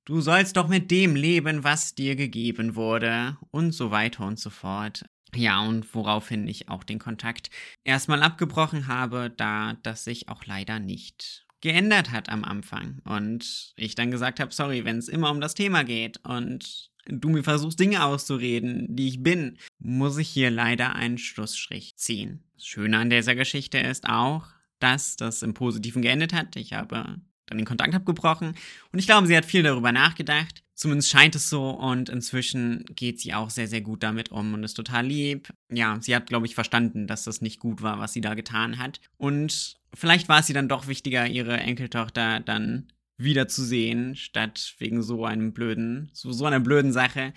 du 0.05 0.21
sollst 0.21 0.57
doch 0.57 0.69
mit 0.69 0.91
dem 0.91 1.17
leben, 1.17 1.65
was 1.65 1.95
dir 1.95 2.17
gegeben 2.17 2.77
wurde 2.77 3.37
und 3.51 3.73
so 3.73 3.91
weiter 3.91 4.27
und 4.27 4.39
so 4.39 4.51
fort. 4.51 5.05
Ja, 5.35 5.61
und 5.61 5.95
woraufhin 5.95 6.47
ich 6.47 6.69
auch 6.69 6.85
den 6.85 6.99
Kontakt 6.99 7.51
erstmal 7.83 8.23
abgebrochen 8.23 8.87
habe, 8.87 9.33
da 9.37 9.75
das 9.83 10.05
sich 10.05 10.29
auch 10.29 10.45
leider 10.45 10.79
nicht 10.79 11.45
geändert 11.61 12.13
hat 12.13 12.29
am 12.29 12.45
Anfang. 12.45 13.01
Und 13.05 13.73
ich 13.77 13.95
dann 13.95 14.11
gesagt 14.11 14.39
habe, 14.39 14.53
sorry, 14.53 14.85
wenn 14.85 14.99
es 14.99 15.09
immer 15.09 15.31
um 15.31 15.41
das 15.41 15.55
Thema 15.55 15.83
geht 15.83 16.19
und 16.25 16.91
du 17.07 17.29
mir 17.31 17.43
versuchst, 17.43 17.81
Dinge 17.81 18.05
auszureden, 18.05 18.87
die 18.95 19.09
ich 19.09 19.23
bin, 19.23 19.59
muss 19.79 20.19
ich 20.19 20.29
hier 20.29 20.51
leider 20.51 20.95
einen 20.95 21.19
Schlussstrich 21.19 21.97
ziehen. 21.97 22.45
Das 22.55 22.67
Schöne 22.67 22.99
an 22.99 23.11
dieser 23.11 23.35
Geschichte 23.35 23.79
ist 23.79 24.09
auch, 24.09 24.47
dass 24.85 25.17
das 25.17 25.43
im 25.43 25.55
Positiven 25.55 26.03
geendet 26.03 26.35
hat. 26.35 26.57
Ich 26.57 26.75
habe 26.75 27.23
dann 27.47 27.59
den 27.59 27.65
Kontakt 27.65 27.95
abgebrochen. 27.95 28.55
Und 28.93 28.99
ich 28.99 29.07
glaube, 29.07 29.27
sie 29.27 29.37
hat 29.37 29.47
viel 29.47 29.63
darüber 29.63 29.93
nachgedacht. 29.93 30.63
Zumindest 30.75 31.09
scheint 31.09 31.35
es 31.37 31.49
so 31.49 31.71
und 31.71 32.11
inzwischen 32.11 32.85
geht 32.91 33.19
sie 33.19 33.33
auch 33.33 33.49
sehr, 33.49 33.67
sehr 33.67 33.81
gut 33.81 34.03
damit 34.03 34.31
um 34.31 34.53
und 34.53 34.65
ist 34.65 34.75
total 34.75 35.07
lieb. 35.07 35.49
Ja, 35.71 35.99
sie 36.01 36.15
hat, 36.15 36.27
glaube 36.27 36.47
ich, 36.47 36.55
verstanden, 36.55 37.07
dass 37.07 37.25
das 37.25 37.41
nicht 37.41 37.61
gut 37.61 37.81
war, 37.81 37.99
was 37.99 38.13
sie 38.13 38.21
da 38.21 38.35
getan 38.35 38.79
hat. 38.79 39.01
Und 39.17 39.77
vielleicht 39.95 40.29
war 40.29 40.41
es 40.41 40.49
ihr 40.49 40.55
dann 40.55 40.69
doch 40.69 40.87
wichtiger, 40.87 41.27
ihre 41.27 41.57
Enkeltochter 41.57 42.41
dann 42.41 42.89
wiederzusehen, 43.17 44.17
statt 44.17 44.75
wegen 44.79 45.03
so 45.03 45.25
einem 45.25 45.53
blöden, 45.55 46.11
so, 46.13 46.33
so 46.33 46.45
einer 46.45 46.61
blöden 46.61 46.93
Sache 46.93 47.33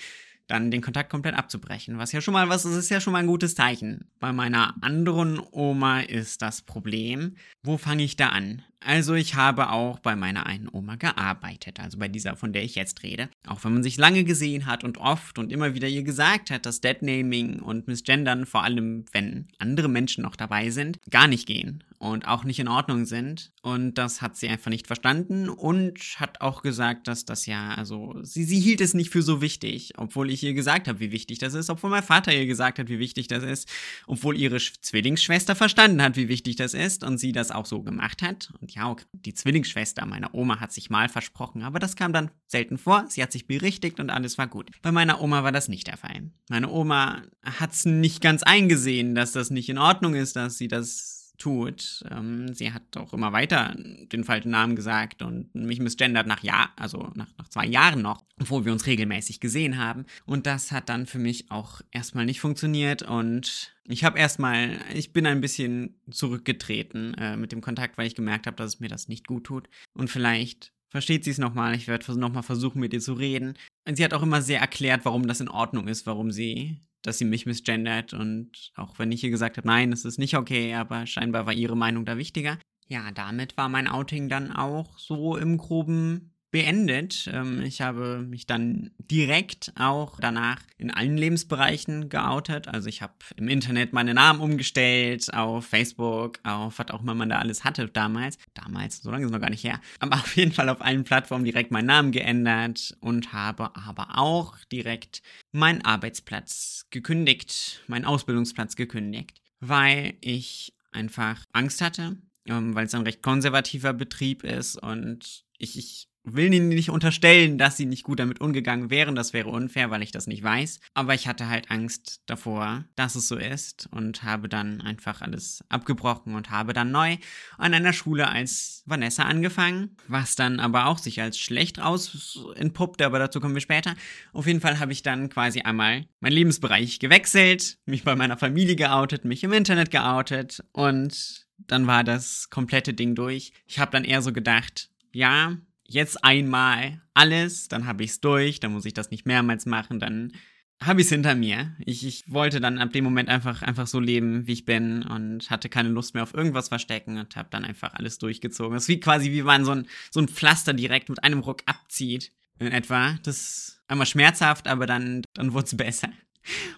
dann 0.48 0.72
den 0.72 0.82
Kontakt 0.82 1.10
komplett 1.10 1.36
abzubrechen. 1.36 1.98
Was 1.98 2.12
ja 2.12 2.22
schon 2.22 2.34
mal 2.34 2.50
was 2.50 2.66
ist, 2.66 2.76
ist 2.76 2.90
ja 2.90 3.02
schon 3.02 3.14
mal 3.14 3.20
ein 3.20 3.28
gutes 3.28 3.56
Zeichen. 3.56 4.10
Bei 4.20 4.32
meiner 4.32 4.76
anderen 4.82 5.40
Oma 5.52 6.02
ist 6.02 6.42
das 6.42 6.62
Problem. 6.62 7.36
Wo 7.64 7.78
fange 7.78 8.04
ich 8.04 8.16
da 8.16 8.30
an? 8.30 8.64
Also 8.80 9.16
ich 9.16 9.36
habe 9.36 9.72
auch 9.72 10.00
bei 10.00 10.16
meiner 10.16 10.46
einen 10.46 10.70
Oma 10.72 10.96
gearbeitet, 10.96 11.80
also 11.80 11.98
bei 11.98 12.08
dieser, 12.08 12.36
von 12.36 12.54
der 12.54 12.64
ich 12.64 12.76
jetzt 12.76 13.04
rede. 13.04 13.30
Auch 13.48 13.64
wenn 13.64 13.74
man 13.74 13.84
sich 13.84 13.98
lange 13.98 14.24
gesehen 14.24 14.66
hat 14.66 14.84
und 14.84 14.98
oft 15.00 15.40
und 15.40 15.52
immer 15.52 15.74
wieder 15.74 15.88
ihr 15.88 16.04
gesagt 16.04 16.52
hat, 16.52 16.66
dass 16.66 16.80
Deadnaming 16.80 17.60
und 17.60 17.88
Misgendern, 17.88 18.46
vor 18.46 18.64
allem 18.64 19.06
wenn 19.12 19.48
andere 19.58 19.90
Menschen 19.90 20.22
noch 20.24 20.36
dabei 20.36 20.70
sind, 20.70 21.00
gar 21.10 21.28
nicht 21.28 21.48
gehen 21.48 21.84
und 21.98 22.28
auch 22.28 22.44
nicht 22.44 22.60
in 22.60 22.68
Ordnung 22.68 23.06
sind. 23.06 23.52
Und 23.64 23.96
das 23.96 24.22
hat 24.22 24.38
sie 24.38 24.48
einfach 24.48 24.70
nicht 24.70 24.88
verstanden 24.88 25.50
und 25.50 26.00
hat 26.18 26.42
auch 26.42 26.62
gesagt, 26.62 27.08
dass 27.08 27.26
das 27.26 27.46
ja, 27.48 27.74
also 27.74 28.16
sie, 28.22 28.44
sie 28.44 28.60
hielt 28.60 28.82
es 28.82 28.94
nicht 28.94 29.10
für 29.10 29.24
so 29.24 29.42
wichtig, 29.42 29.94
obwohl 29.98 30.30
ich 30.30 30.37
ihr 30.44 30.54
gesagt 30.54 30.88
habe, 30.88 31.00
wie 31.00 31.12
wichtig 31.12 31.40
das 31.40 31.54
ist, 31.54 31.70
obwohl 31.70 31.90
mein 31.90 32.04
Vater 32.04 32.34
ihr 32.34 32.46
gesagt 32.46 32.80
hat, 32.80 32.90
wie 32.90 33.00
wichtig 33.00 33.28
das 33.28 33.44
ist, 33.44 33.70
obwohl 34.06 34.38
ihre 34.38 34.58
Zwillingsschwester 34.58 35.56
verstanden 35.56 36.02
hat, 36.02 36.16
wie 36.16 36.28
wichtig 36.28 36.56
das 36.56 36.74
ist 36.74 37.04
und 37.04 37.18
sie 37.18 37.32
das 37.32 37.52
auch 37.52 37.66
so 37.66 37.82
gemacht 37.84 38.22
hat. 38.22 38.52
Und 38.62 38.74
ja, 38.74 38.96
die 39.14 39.34
Zwillingsschwester 39.34 40.06
meiner 40.06 40.34
Oma 40.34 40.60
hat 40.60 40.72
sich 40.72 40.90
mal 40.90 41.10
versprochen, 41.10 41.64
aber 41.64 41.80
das 41.80 41.96
kam 41.96 42.14
dann 42.14 42.32
selten 42.48 42.78
vor. 42.78 43.06
Sie 43.10 43.22
hat 43.22 43.32
sich 43.32 43.48
berichtigt 43.48 44.00
und 44.00 44.10
alles 44.10 44.38
war 44.38 44.48
gut. 44.48 44.72
Bei 44.82 44.92
meiner 44.92 45.22
Oma 45.22 45.44
war 45.44 45.52
das 45.52 45.68
nicht 45.68 45.88
der 45.88 45.98
Fall. 45.98 46.32
Meine 46.50 46.70
Oma 46.70 47.24
hat 47.44 47.74
es 47.74 47.86
nicht 47.86 48.22
ganz 48.22 48.44
eingesehen, 48.44 49.16
dass 49.16 49.32
das 49.32 49.50
nicht 49.50 49.70
in 49.70 49.78
Ordnung 49.78 50.16
ist, 50.16 50.36
dass 50.36 50.58
sie 50.58 50.68
das 50.68 51.17
tut. 51.38 52.04
Ähm, 52.12 52.54
sie 52.54 52.72
hat 52.74 52.98
auch 52.98 53.14
immer 53.14 53.32
weiter 53.34 53.76
den 53.78 54.24
falschen 54.24 54.52
Namen 54.52 54.76
gesagt 54.76 55.22
und 55.22 55.54
mich 55.54 55.80
misgendert 55.80 56.28
nach 56.28 56.44
Jahr, 56.44 56.70
also 56.76 57.12
nach, 57.16 57.28
nach 57.38 57.48
zwei 57.50 57.66
Jahren 57.66 58.02
noch, 58.02 58.24
obwohl 58.40 58.66
wir 58.66 58.72
uns 58.72 58.86
regelmäßig 58.86 59.40
gesehen 59.40 59.78
haben. 59.78 60.06
Und 60.26 60.46
das 60.46 60.72
hat 60.72 60.90
dann 60.90 61.06
für 61.06 61.20
mich 61.20 61.52
auch 61.52 61.82
erstmal 61.92 62.26
nicht 62.26 62.42
funktioniert 62.42 63.04
und 63.04 63.74
ich 63.90 64.04
habe 64.04 64.20
erstmal, 64.20 64.80
ich 64.94 65.14
bin 65.14 65.26
ein 65.26 65.42
bisschen 65.42 66.02
zurückgetreten 66.12 67.14
äh, 67.14 67.38
mit 67.38 67.52
dem 67.52 67.62
Kontakt, 67.62 67.98
weil 67.98 68.08
ich 68.08 68.16
gemerkt 68.16 68.46
habe, 68.46 68.58
dass 68.58 68.76
es 68.76 68.80
mir 68.80 68.90
das 68.90 69.08
nicht 69.08 69.26
gut 69.28 69.46
tut. 69.46 69.70
Und 69.94 70.10
vielleicht 70.10 70.74
versteht 70.90 71.24
sie 71.24 71.32
es 71.32 71.38
nochmal. 71.38 71.76
Ich 71.76 71.88
werde 71.88 72.20
nochmal 72.20 72.44
versuchen, 72.44 72.80
mit 72.80 72.94
ihr 72.94 73.00
zu 73.00 73.14
reden. 73.14 73.54
Sie 73.94 74.04
hat 74.04 74.14
auch 74.14 74.24
immer 74.24 74.42
sehr 74.42 74.60
erklärt, 74.60 75.06
warum 75.06 75.28
das 75.28 75.40
in 75.40 75.50
Ordnung 75.50 75.88
ist, 75.88 76.06
warum 76.06 76.32
sie 76.32 76.82
dass 77.08 77.18
sie 77.18 77.26
mich 77.26 77.46
misgendert 77.46 78.14
und 78.14 78.72
auch 78.76 79.00
wenn 79.00 79.12
ich 79.12 79.24
ihr 79.24 79.30
gesagt 79.30 79.58
habe, 79.58 79.68
nein, 79.68 79.92
das 79.92 80.04
ist 80.04 80.20
nicht 80.20 80.36
okay, 80.36 80.74
aber 80.74 81.06
scheinbar 81.06 81.46
war 81.46 81.54
ihre 81.54 81.78
Meinung 81.78 82.06
da 82.06 82.18
wichtiger. 82.18 82.60
Ja, 82.90 83.12
damit 83.12 83.56
war 83.56 83.70
mein 83.70 83.88
Outing 83.88 84.28
dann 84.30 84.52
auch 84.52 84.98
so 84.98 85.38
im 85.38 85.58
groben 85.58 86.37
beendet. 86.52 87.30
Ähm, 87.32 87.62
ich 87.62 87.82
habe 87.82 88.20
mich 88.20 88.46
dann 88.46 88.92
direkt 89.00 89.74
auch 89.78 90.20
danach 90.20 90.62
in 90.78 90.92
allen 90.92 91.18
Lebensbereichen 91.18 92.10
geoutet. 92.10 92.68
Also 92.68 92.88
ich 92.88 93.02
habe 93.02 93.14
im 93.36 93.48
Internet 93.48 93.94
meine 93.94 94.14
Namen 94.14 94.40
umgestellt, 94.40 95.34
auf 95.34 95.66
Facebook, 95.66 96.40
auf 96.44 96.80
was 96.80 96.90
auch 96.90 97.02
immer 97.02 97.16
man 97.16 97.30
da 97.30 97.40
alles 97.40 97.64
hatte 97.64 97.88
damals. 97.88 98.38
Damals, 98.54 99.02
so 99.02 99.12
lange 99.12 99.24
ist 99.26 99.30
es 99.30 99.34
noch 99.34 99.42
gar 99.42 99.50
nicht 99.50 99.64
her. 99.64 99.82
Aber 100.00 100.16
auf 100.16 100.36
jeden 100.38 100.54
Fall 100.54 100.70
auf 100.70 100.82
allen 100.82 101.04
Plattformen 101.04 101.46
direkt 101.46 101.72
meinen 101.72 101.88
Namen 101.88 102.12
geändert 102.12 102.96
und 103.02 103.34
habe 103.34 103.76
aber 103.76 104.18
auch 104.18 104.58
direkt 104.72 105.22
meinen 105.52 105.84
Arbeitsplatz 105.84 106.86
gekündigt, 106.92 107.82
meinen 107.88 108.06
Ausbildungsplatz 108.06 108.76
gekündigt, 108.76 109.42
weil 109.60 110.16
ich 110.22 110.74
einfach 110.92 111.44
Angst 111.52 111.82
hatte, 111.82 112.18
ähm, 112.46 112.74
weil 112.74 112.86
es 112.86 112.96
ein 112.96 113.04
recht 113.04 113.22
konservativer 113.22 113.94
Betrieb 113.94 114.44
ist 114.44 114.82
und 114.82 115.46
ich, 115.58 115.78
ich 115.78 116.08
will 116.36 116.54
ihnen 116.54 116.70
nicht 116.70 116.90
unterstellen, 116.90 117.58
dass 117.58 117.78
sie 117.78 117.86
nicht 117.86 118.04
gut 118.04 118.20
damit 118.20 118.42
umgegangen 118.42 118.90
wären. 118.90 119.16
Das 119.16 119.34
wäre 119.34 119.50
unfair, 119.50 119.90
weil 119.90 120.04
ich 120.04 120.12
das 120.12 120.28
nicht 120.28 120.44
weiß. 120.44 120.80
Aber 120.94 121.14
ich 121.14 121.28
hatte 121.28 121.48
halt 121.48 121.72
Angst 121.72 122.22
davor, 122.26 122.86
dass 122.96 123.16
es 123.16 123.28
so 123.28 123.38
ist 123.38 123.88
und 123.92 124.24
habe 124.24 124.50
dann 124.50 124.82
einfach 124.82 125.22
alles 125.22 125.64
abgebrochen 125.70 126.36
und 126.36 126.50
habe 126.50 126.74
dann 126.74 126.92
neu 126.92 127.18
an 127.58 127.74
einer 127.74 127.94
Schule 127.94 128.28
als 128.28 128.84
Vanessa 128.86 129.24
angefangen, 129.24 129.96
was 130.08 130.36
dann 130.36 130.60
aber 130.60 130.88
auch 130.88 130.98
sich 130.98 131.22
als 131.22 131.40
schlecht 131.40 131.80
raus 131.80 132.40
entpuppte, 132.56 133.06
aber 133.06 133.20
dazu 133.20 133.40
kommen 133.40 133.56
wir 133.56 133.62
später. 133.62 133.96
Auf 134.34 134.48
jeden 134.48 134.62
Fall 134.62 134.80
habe 134.80 134.92
ich 134.92 135.04
dann 135.04 135.30
quasi 135.30 135.62
einmal 135.62 136.06
meinen 136.20 136.34
Lebensbereich 136.34 137.00
gewechselt, 137.00 137.78
mich 137.86 138.04
bei 138.04 138.16
meiner 138.16 138.38
Familie 138.38 138.76
geoutet, 138.76 139.26
mich 139.26 139.44
im 139.44 139.54
Internet 139.54 139.92
geoutet 139.92 140.64
und 140.72 141.48
dann 141.58 141.88
war 141.88 142.04
das 142.04 142.50
komplette 142.50 142.94
Ding 142.94 143.16
durch. 143.16 143.52
Ich 143.66 143.80
habe 143.80 143.92
dann 143.92 144.04
eher 144.04 144.22
so 144.22 144.32
gedacht, 144.32 144.90
ja, 145.12 145.58
jetzt 145.88 146.24
einmal 146.24 147.02
alles, 147.14 147.68
dann 147.68 147.88
habe 147.88 148.04
ich 148.04 148.12
es 148.12 148.20
durch, 148.20 148.60
dann 148.60 148.74
muss 148.74 148.86
ich 148.86 148.94
das 148.94 149.12
nicht 149.12 149.26
mehrmals 149.26 149.66
machen, 149.66 150.00
dann 150.00 150.34
habe 150.82 151.02
ich 151.02 151.08
es 151.08 151.12
hinter 151.12 151.34
mir. 151.34 151.76
Ich, 151.80 152.06
ich 152.06 152.32
wollte 152.32 152.62
dann 152.62 152.78
ab 152.78 152.94
dem 152.94 153.04
Moment 153.04 153.30
einfach, 153.30 153.64
einfach 153.64 153.88
so 153.88 154.00
leben, 154.00 154.46
wie 154.46 154.54
ich 154.54 154.66
bin 154.66 155.02
und 155.04 155.50
hatte 155.50 155.70
keine 155.70 155.90
Lust 155.90 156.14
mehr 156.14 156.24
auf 156.24 156.36
irgendwas 156.36 156.68
verstecken 156.68 157.18
und 157.18 157.36
habe 157.36 157.50
dann 157.50 157.66
einfach 157.66 157.94
alles 157.96 158.20
durchgezogen. 158.20 158.74
Das 158.74 158.84
ist 158.84 158.90
wie 158.90 159.00
quasi, 159.00 159.32
wie 159.32 159.42
man 159.42 159.66
so 159.66 159.72
ein, 159.72 159.88
so 160.12 160.20
ein 160.20 160.28
Pflaster 160.28 160.74
direkt 160.74 161.10
mit 161.10 161.24
einem 161.24 161.40
Ruck 161.40 161.64
abzieht, 161.66 162.32
in 162.60 162.72
etwa. 162.72 163.18
Das 163.24 163.38
ist 163.38 163.82
einmal 163.88 164.06
schmerzhaft, 164.06 164.68
aber 164.68 164.86
dann, 164.86 165.24
dann 165.34 165.54
wurde 165.54 165.66
es 165.66 165.78
besser. 165.78 166.10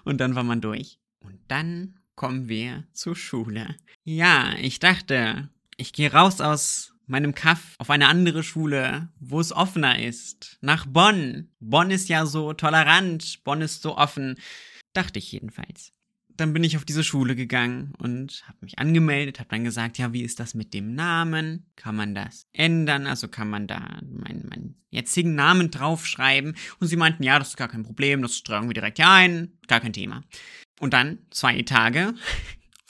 Und 0.06 0.22
dann 0.22 0.36
war 0.36 0.44
man 0.44 0.62
durch. 0.62 1.00
Und 1.20 1.40
dann 1.48 2.00
kommen 2.16 2.48
wir 2.48 2.86
zur 2.94 3.16
Schule. 3.16 3.76
Ja, 4.04 4.54
ich 4.60 4.80
dachte, 4.80 5.50
ich 5.78 5.94
gehe 5.94 6.12
raus 6.12 6.42
aus 6.42 6.94
meinem 7.10 7.34
Kaff 7.34 7.76
auf 7.80 7.90
eine 7.90 8.08
andere 8.08 8.44
Schule, 8.44 9.10
wo 9.20 9.40
es 9.40 9.52
offener 9.52 10.00
ist. 10.00 10.58
Nach 10.62 10.86
Bonn. 10.86 11.50
Bonn 11.60 11.92
ist 11.92 12.08
ja 12.08 12.26
so 12.26 12.54
tolerant, 12.54 13.44
Bonn 13.44 13.62
ist 13.62 13.82
so 13.82 13.98
offen. 13.98 14.38
Dachte 14.94 15.20
ich 15.20 15.32
jedenfalls. 15.32 15.92
Dann 16.30 16.54
bin 16.54 16.64
ich 16.64 16.78
auf 16.78 16.86
diese 16.86 17.04
Schule 17.04 17.36
gegangen 17.36 17.94
und 17.98 18.44
habe 18.48 18.60
mich 18.62 18.80
angemeldet, 18.80 19.40
habe 19.40 19.50
dann 19.50 19.66
gesagt, 19.66 19.98
ja, 19.98 20.14
wie 20.14 20.22
ist 20.22 20.40
das 20.40 20.54
mit 20.54 20.74
dem 20.74 20.96
Namen? 20.96 21.66
Kann 21.76 21.98
man 21.98 22.16
das 22.16 22.48
ändern? 22.54 23.08
Also 23.08 23.28
kann 23.28 23.50
man 23.50 23.68
da 23.68 24.00
meinen, 24.04 24.48
meinen 24.48 24.76
jetzigen 24.90 25.36
Namen 25.36 25.70
draufschreiben? 25.70 26.56
Und 26.80 26.88
sie 26.88 26.96
meinten, 26.96 27.24
ja, 27.24 27.40
das 27.40 27.50
ist 27.50 27.58
gar 27.58 27.68
kein 27.68 27.84
Problem, 27.84 28.22
das 28.22 28.42
tragen 28.44 28.70
wir 28.70 28.74
direkt 28.74 29.00
hier 29.00 29.10
ein, 29.10 29.58
gar 29.68 29.82
kein 29.82 29.92
Thema. 29.92 30.24
Und 30.80 30.94
dann, 30.94 31.20
zwei 31.30 31.62
Tage, 31.64 32.14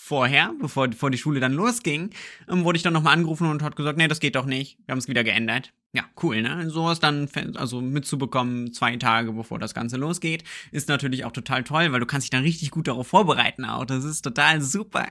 vorher, 0.09 0.53
bevor, 0.59 0.87
bevor 0.87 1.11
die 1.11 1.19
Schule 1.19 1.39
dann 1.39 1.53
losging, 1.53 2.09
ähm, 2.49 2.63
wurde 2.63 2.77
ich 2.77 2.83
dann 2.83 2.93
nochmal 2.93 3.13
angerufen 3.13 3.47
und 3.47 3.61
hat 3.61 3.75
gesagt, 3.75 3.97
nee, 3.97 4.07
das 4.07 4.19
geht 4.19 4.35
doch 4.35 4.45
nicht. 4.45 4.79
Wir 4.85 4.93
haben 4.93 4.99
es 4.99 5.07
wieder 5.07 5.23
geändert. 5.23 5.71
Ja, 5.93 6.03
cool, 6.23 6.41
ne? 6.41 6.69
Sowas 6.69 6.99
dann 6.99 7.29
also 7.55 7.79
mitzubekommen, 7.79 8.73
zwei 8.73 8.95
Tage 8.97 9.33
bevor 9.33 9.59
das 9.59 9.75
Ganze 9.75 9.97
losgeht, 9.97 10.43
ist 10.71 10.89
natürlich 10.89 11.25
auch 11.25 11.31
total 11.31 11.63
toll, 11.63 11.91
weil 11.91 11.99
du 11.99 12.07
kannst 12.07 12.25
dich 12.25 12.31
dann 12.31 12.43
richtig 12.43 12.71
gut 12.71 12.87
darauf 12.87 13.07
vorbereiten 13.07 13.65
auch. 13.65 13.85
Das 13.85 14.03
ist 14.03 14.23
total 14.23 14.61
super. 14.61 15.07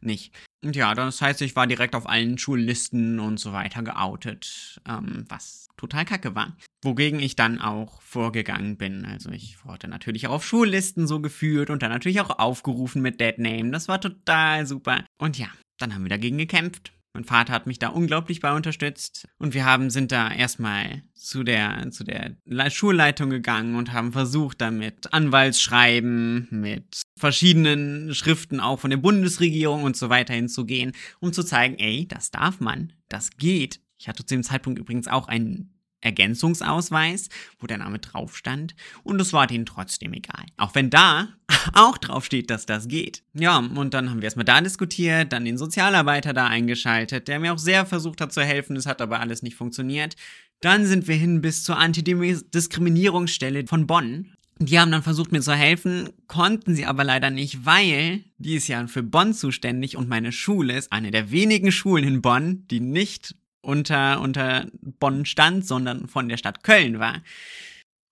Nicht. 0.00 0.32
Und 0.64 0.74
ja, 0.74 0.94
das 0.94 1.22
heißt, 1.22 1.40
ich 1.42 1.54
war 1.54 1.66
direkt 1.66 1.94
auf 1.94 2.08
allen 2.08 2.36
Schullisten 2.36 3.20
und 3.20 3.38
so 3.38 3.52
weiter 3.52 3.82
geoutet, 3.82 4.80
ähm, 4.88 5.24
was 5.28 5.68
total 5.76 6.04
kacke 6.04 6.34
war. 6.34 6.56
Wogegen 6.82 7.20
ich 7.20 7.36
dann 7.36 7.60
auch 7.60 8.02
vorgegangen 8.02 8.76
bin. 8.76 9.04
Also 9.04 9.30
ich 9.30 9.64
wurde 9.64 9.86
natürlich 9.86 10.26
auch 10.26 10.32
auf 10.32 10.44
Schullisten 10.44 11.06
so 11.06 11.20
geführt 11.20 11.70
und 11.70 11.82
dann 11.82 11.92
natürlich 11.92 12.20
auch 12.20 12.38
aufgerufen 12.38 13.02
mit 13.02 13.20
Deadname. 13.20 13.70
Das 13.70 13.86
war 13.86 14.00
total 14.00 14.66
super. 14.66 15.04
Und 15.18 15.38
ja, 15.38 15.48
dann 15.78 15.94
haben 15.94 16.02
wir 16.02 16.10
dagegen 16.10 16.38
gekämpft. 16.38 16.92
Mein 17.18 17.24
Vater 17.24 17.52
hat 17.52 17.66
mich 17.66 17.80
da 17.80 17.88
unglaublich 17.88 18.38
bei 18.38 18.54
unterstützt 18.54 19.26
und 19.38 19.52
wir 19.52 19.64
haben 19.64 19.90
sind 19.90 20.12
da 20.12 20.30
erstmal 20.30 21.02
zu 21.14 21.42
der 21.42 21.90
zu 21.90 22.04
der 22.04 22.36
Schulleitung 22.70 23.28
gegangen 23.28 23.74
und 23.74 23.92
haben 23.92 24.12
versucht 24.12 24.60
damit 24.60 25.12
Anwaltsschreiben 25.12 26.46
mit 26.52 27.02
verschiedenen 27.16 28.14
Schriften 28.14 28.60
auch 28.60 28.78
von 28.78 28.90
der 28.90 28.98
Bundesregierung 28.98 29.82
und 29.82 29.96
so 29.96 30.10
weiter 30.10 30.32
hinzugehen, 30.32 30.92
um 31.18 31.32
zu 31.32 31.42
zeigen, 31.42 31.76
ey, 31.80 32.06
das 32.06 32.30
darf 32.30 32.60
man, 32.60 32.92
das 33.08 33.30
geht. 33.30 33.80
Ich 33.98 34.06
hatte 34.06 34.24
zu 34.24 34.36
dem 34.36 34.44
Zeitpunkt 34.44 34.78
übrigens 34.78 35.08
auch 35.08 35.26
einen 35.26 35.74
Ergänzungsausweis, 36.00 37.28
wo 37.58 37.66
der 37.66 37.78
Name 37.78 37.98
drauf 37.98 38.36
stand, 38.36 38.74
und 39.02 39.20
es 39.20 39.32
war 39.32 39.46
denen 39.46 39.66
trotzdem 39.66 40.12
egal. 40.12 40.44
Auch 40.56 40.74
wenn 40.74 40.90
da 40.90 41.28
auch 41.74 41.98
drauf 41.98 42.24
steht, 42.24 42.50
dass 42.50 42.66
das 42.66 42.88
geht. 42.88 43.22
Ja, 43.34 43.58
und 43.58 43.94
dann 43.94 44.10
haben 44.10 44.18
wir 44.18 44.24
erstmal 44.24 44.44
da 44.44 44.60
diskutiert, 44.60 45.32
dann 45.32 45.44
den 45.44 45.58
Sozialarbeiter 45.58 46.32
da 46.32 46.46
eingeschaltet, 46.46 47.28
der 47.28 47.40
mir 47.40 47.52
auch 47.52 47.58
sehr 47.58 47.86
versucht 47.86 48.20
hat 48.20 48.32
zu 48.32 48.42
helfen, 48.42 48.76
es 48.76 48.86
hat 48.86 49.00
aber 49.00 49.20
alles 49.20 49.42
nicht 49.42 49.56
funktioniert. 49.56 50.16
Dann 50.60 50.86
sind 50.86 51.06
wir 51.06 51.14
hin 51.14 51.40
bis 51.40 51.62
zur 51.62 51.78
Antidiskriminierungsstelle 51.78 53.66
von 53.66 53.86
Bonn. 53.86 54.34
Die 54.60 54.80
haben 54.80 54.90
dann 54.90 55.04
versucht, 55.04 55.30
mir 55.30 55.40
zu 55.40 55.54
helfen, 55.54 56.08
konnten 56.26 56.74
sie 56.74 56.84
aber 56.84 57.04
leider 57.04 57.30
nicht, 57.30 57.64
weil 57.64 58.24
die 58.38 58.56
ist 58.56 58.66
ja 58.66 58.84
für 58.88 59.04
Bonn 59.04 59.32
zuständig 59.32 59.96
und 59.96 60.08
meine 60.08 60.32
Schule 60.32 60.76
ist 60.76 60.90
eine 60.90 61.12
der 61.12 61.30
wenigen 61.30 61.70
Schulen 61.70 62.04
in 62.04 62.22
Bonn, 62.22 62.66
die 62.68 62.80
nicht 62.80 63.36
unter, 63.68 64.20
unter 64.22 64.66
Bonn 64.98 65.26
stand, 65.26 65.66
sondern 65.66 66.08
von 66.08 66.28
der 66.28 66.38
Stadt 66.38 66.64
Köln 66.64 66.98
war. 66.98 67.22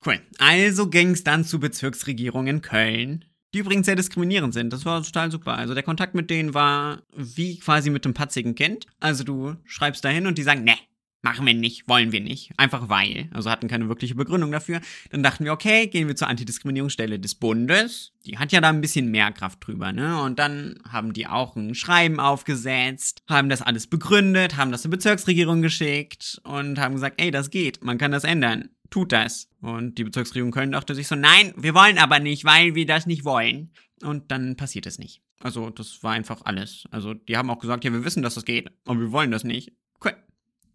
Cool. 0.04 0.20
Also 0.38 0.88
ging 0.88 1.12
es 1.12 1.24
dann 1.24 1.44
zur 1.44 1.60
Bezirksregierung 1.60 2.46
in 2.46 2.60
Köln, 2.60 3.24
die 3.54 3.60
übrigens 3.60 3.86
sehr 3.86 3.96
diskriminierend 3.96 4.52
sind. 4.52 4.72
Das 4.72 4.84
war 4.84 5.02
total 5.02 5.30
super. 5.30 5.56
Also 5.56 5.72
der 5.72 5.82
Kontakt 5.82 6.14
mit 6.14 6.28
denen 6.28 6.52
war 6.52 7.02
wie 7.16 7.58
quasi 7.58 7.88
mit 7.88 8.04
einem 8.04 8.12
patzigen 8.12 8.54
Kind. 8.54 8.86
Also 9.00 9.24
du 9.24 9.56
schreibst 9.64 10.04
dahin 10.04 10.26
und 10.26 10.36
die 10.36 10.42
sagen, 10.42 10.62
ne, 10.62 10.76
Machen 11.26 11.44
wir 11.44 11.54
nicht, 11.54 11.88
wollen 11.88 12.12
wir 12.12 12.20
nicht. 12.20 12.52
Einfach 12.56 12.88
weil. 12.88 13.28
Also 13.32 13.50
hatten 13.50 13.66
keine 13.66 13.88
wirkliche 13.88 14.14
Begründung 14.14 14.52
dafür. 14.52 14.80
Dann 15.10 15.24
dachten 15.24 15.44
wir, 15.44 15.52
okay, 15.52 15.88
gehen 15.88 16.06
wir 16.06 16.14
zur 16.14 16.28
Antidiskriminierungsstelle 16.28 17.18
des 17.18 17.34
Bundes. 17.34 18.12
Die 18.24 18.38
hat 18.38 18.52
ja 18.52 18.60
da 18.60 18.68
ein 18.68 18.80
bisschen 18.80 19.10
mehr 19.10 19.32
Kraft 19.32 19.66
drüber, 19.66 19.90
ne? 19.90 20.22
Und 20.22 20.38
dann 20.38 20.78
haben 20.88 21.12
die 21.12 21.26
auch 21.26 21.56
ein 21.56 21.74
Schreiben 21.74 22.20
aufgesetzt, 22.20 23.24
haben 23.28 23.48
das 23.48 23.60
alles 23.60 23.88
begründet, 23.88 24.56
haben 24.56 24.70
das 24.70 24.82
zur 24.82 24.92
Bezirksregierung 24.92 25.62
geschickt 25.62 26.40
und 26.44 26.78
haben 26.78 26.94
gesagt, 26.94 27.20
ey, 27.20 27.32
das 27.32 27.50
geht, 27.50 27.82
man 27.82 27.98
kann 27.98 28.12
das 28.12 28.22
ändern. 28.22 28.68
Tut 28.90 29.10
das. 29.10 29.48
Und 29.60 29.98
die 29.98 30.04
Bezirksregierung 30.04 30.52
Köln 30.52 30.70
dachte 30.70 30.94
sich 30.94 31.08
so, 31.08 31.16
nein, 31.16 31.52
wir 31.56 31.74
wollen 31.74 31.98
aber 31.98 32.20
nicht, 32.20 32.44
weil 32.44 32.76
wir 32.76 32.86
das 32.86 33.06
nicht 33.06 33.24
wollen. 33.24 33.72
Und 34.00 34.30
dann 34.30 34.54
passiert 34.54 34.86
es 34.86 35.00
nicht. 35.00 35.22
Also, 35.40 35.70
das 35.70 36.04
war 36.04 36.12
einfach 36.12 36.42
alles. 36.44 36.84
Also, 36.92 37.14
die 37.14 37.36
haben 37.36 37.50
auch 37.50 37.58
gesagt, 37.58 37.82
ja, 37.84 37.92
wir 37.92 38.04
wissen, 38.04 38.22
dass 38.22 38.34
das 38.34 38.44
geht, 38.44 38.70
aber 38.84 39.00
wir 39.00 39.10
wollen 39.10 39.32
das 39.32 39.42
nicht. 39.42 39.72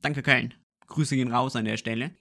Danke, 0.01 0.23
Köln. 0.23 0.53
Grüße 0.87 1.15
gehen 1.15 1.31
raus 1.31 1.55
an 1.55 1.65
der 1.65 1.77
Stelle. 1.77 2.11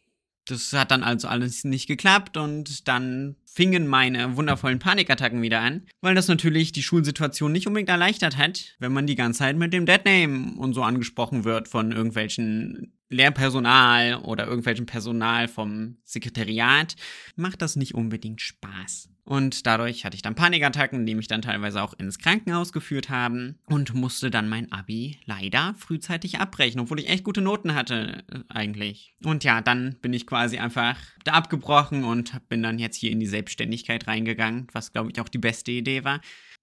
Das 0.46 0.72
hat 0.72 0.90
dann 0.90 1.04
also 1.04 1.28
alles 1.28 1.64
nicht 1.64 1.86
geklappt 1.86 2.36
und 2.36 2.88
dann 2.88 3.36
fingen 3.46 3.86
meine 3.86 4.36
wundervollen 4.36 4.78
Panikattacken 4.78 5.42
wieder 5.42 5.60
an, 5.60 5.86
weil 6.00 6.14
das 6.14 6.28
natürlich 6.28 6.72
die 6.72 6.82
Schulsituation 6.82 7.52
nicht 7.52 7.66
unbedingt 7.66 7.88
erleichtert 7.88 8.36
hat, 8.36 8.74
wenn 8.78 8.92
man 8.92 9.06
die 9.06 9.16
ganze 9.16 9.40
Zeit 9.40 9.56
mit 9.56 9.72
dem 9.72 9.86
Deadname 9.86 10.58
und 10.58 10.72
so 10.72 10.82
angesprochen 10.82 11.44
wird 11.44 11.68
von 11.68 11.92
irgendwelchen 11.92 12.99
Lehrpersonal 13.10 14.14
oder 14.22 14.46
irgendwelchem 14.46 14.86
Personal 14.86 15.48
vom 15.48 15.98
Sekretariat, 16.04 16.96
macht 17.36 17.60
das 17.60 17.76
nicht 17.76 17.94
unbedingt 17.94 18.40
Spaß. 18.40 19.10
Und 19.24 19.66
dadurch 19.66 20.04
hatte 20.04 20.16
ich 20.16 20.22
dann 20.22 20.34
Panikattacken, 20.34 21.06
die 21.06 21.14
mich 21.14 21.28
dann 21.28 21.42
teilweise 21.42 21.82
auch 21.82 21.94
ins 21.94 22.18
Krankenhaus 22.18 22.72
geführt 22.72 23.10
haben 23.10 23.58
und 23.66 23.94
musste 23.94 24.30
dann 24.30 24.48
mein 24.48 24.72
Abi 24.72 25.18
leider 25.24 25.74
frühzeitig 25.78 26.40
abbrechen, 26.40 26.80
obwohl 26.80 26.98
ich 26.98 27.08
echt 27.08 27.22
gute 27.22 27.40
Noten 27.40 27.74
hatte 27.74 28.24
äh, 28.32 28.40
eigentlich. 28.48 29.14
Und 29.24 29.44
ja, 29.44 29.60
dann 29.60 29.96
bin 30.02 30.12
ich 30.12 30.26
quasi 30.26 30.58
einfach 30.58 30.96
da 31.24 31.32
abgebrochen 31.32 32.02
und 32.04 32.48
bin 32.48 32.62
dann 32.62 32.78
jetzt 32.78 32.96
hier 32.96 33.12
in 33.12 33.20
die 33.20 33.26
Selbstständigkeit 33.26 34.08
reingegangen, 34.08 34.66
was 34.72 34.92
glaube 34.92 35.10
ich 35.12 35.20
auch 35.20 35.28
die 35.28 35.38
beste 35.38 35.70
Idee 35.70 36.02
war. 36.02 36.20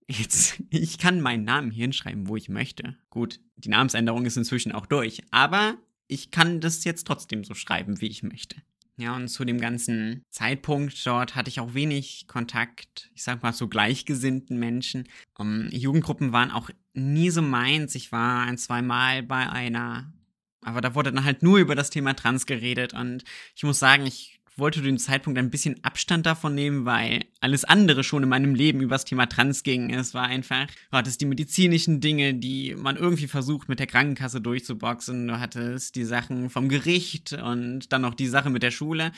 Jetzt, 0.09 0.61
ich 0.69 0.97
kann 0.97 1.21
meinen 1.21 1.43
Namen 1.43 1.71
hier 1.71 1.83
hinschreiben, 1.83 2.27
wo 2.27 2.35
ich 2.35 2.49
möchte. 2.49 2.97
Gut, 3.09 3.39
die 3.55 3.69
Namensänderung 3.69 4.25
ist 4.25 4.37
inzwischen 4.37 4.71
auch 4.71 4.87
durch, 4.87 5.21
aber 5.31 5.77
ich 6.07 6.31
kann 6.31 6.59
das 6.61 6.83
jetzt 6.83 7.07
trotzdem 7.07 7.43
so 7.43 7.53
schreiben, 7.53 8.01
wie 8.01 8.07
ich 8.07 8.23
möchte. 8.23 8.57
Ja, 8.99 9.15
und 9.15 9.27
zu 9.27 9.45
dem 9.45 9.61
ganzen 9.61 10.25
Zeitpunkt 10.31 11.05
dort 11.05 11.35
hatte 11.35 11.49
ich 11.49 11.59
auch 11.59 11.75
wenig 11.75 12.25
Kontakt, 12.27 13.11
ich 13.13 13.21
sag 13.21 13.43
mal, 13.43 13.53
zu 13.53 13.67
gleichgesinnten 13.67 14.57
Menschen. 14.57 15.07
Um, 15.37 15.65
ähm, 15.65 15.69
Jugendgruppen 15.71 16.31
waren 16.31 16.49
auch 16.49 16.71
nie 16.93 17.29
so 17.29 17.43
meins. 17.43 17.93
Ich 17.93 18.11
war 18.11 18.47
ein, 18.47 18.57
zwei 18.57 18.81
Mal 18.81 19.21
bei 19.21 19.47
einer, 19.47 20.11
aber 20.61 20.81
da 20.81 20.95
wurde 20.95 21.11
dann 21.11 21.25
halt 21.25 21.43
nur 21.43 21.59
über 21.59 21.75
das 21.75 21.91
Thema 21.91 22.15
Trans 22.15 22.47
geredet 22.47 22.95
und 22.95 23.23
ich 23.55 23.63
muss 23.63 23.77
sagen, 23.77 24.07
ich 24.07 24.36
wollte 24.57 24.81
dem 24.81 24.97
Zeitpunkt 24.97 25.37
ein 25.37 25.49
bisschen 25.49 25.83
Abstand 25.83 26.25
davon 26.25 26.55
nehmen, 26.55 26.85
weil 26.85 27.25
alles 27.39 27.63
andere 27.63 28.03
schon 28.03 28.23
in 28.23 28.29
meinem 28.29 28.55
Leben 28.55 28.81
über 28.81 28.95
das 28.95 29.05
Thema 29.05 29.27
Trans 29.27 29.63
ging. 29.63 29.93
Es 29.93 30.13
war 30.13 30.23
einfach, 30.23 30.67
du 30.67 30.97
hattest 30.97 31.21
die 31.21 31.25
medizinischen 31.25 32.01
Dinge, 32.01 32.33
die 32.33 32.75
man 32.75 32.97
irgendwie 32.97 33.27
versucht 33.27 33.69
mit 33.69 33.79
der 33.79 33.87
Krankenkasse 33.87 34.41
durchzuboxen. 34.41 35.27
Du 35.27 35.39
hattest 35.39 35.95
die 35.95 36.05
Sachen 36.05 36.49
vom 36.49 36.69
Gericht 36.69 37.33
und 37.33 37.91
dann 37.91 38.01
noch 38.01 38.15
die 38.15 38.27
Sache 38.27 38.49
mit 38.49 38.63
der 38.63 38.71
Schule. 38.71 39.11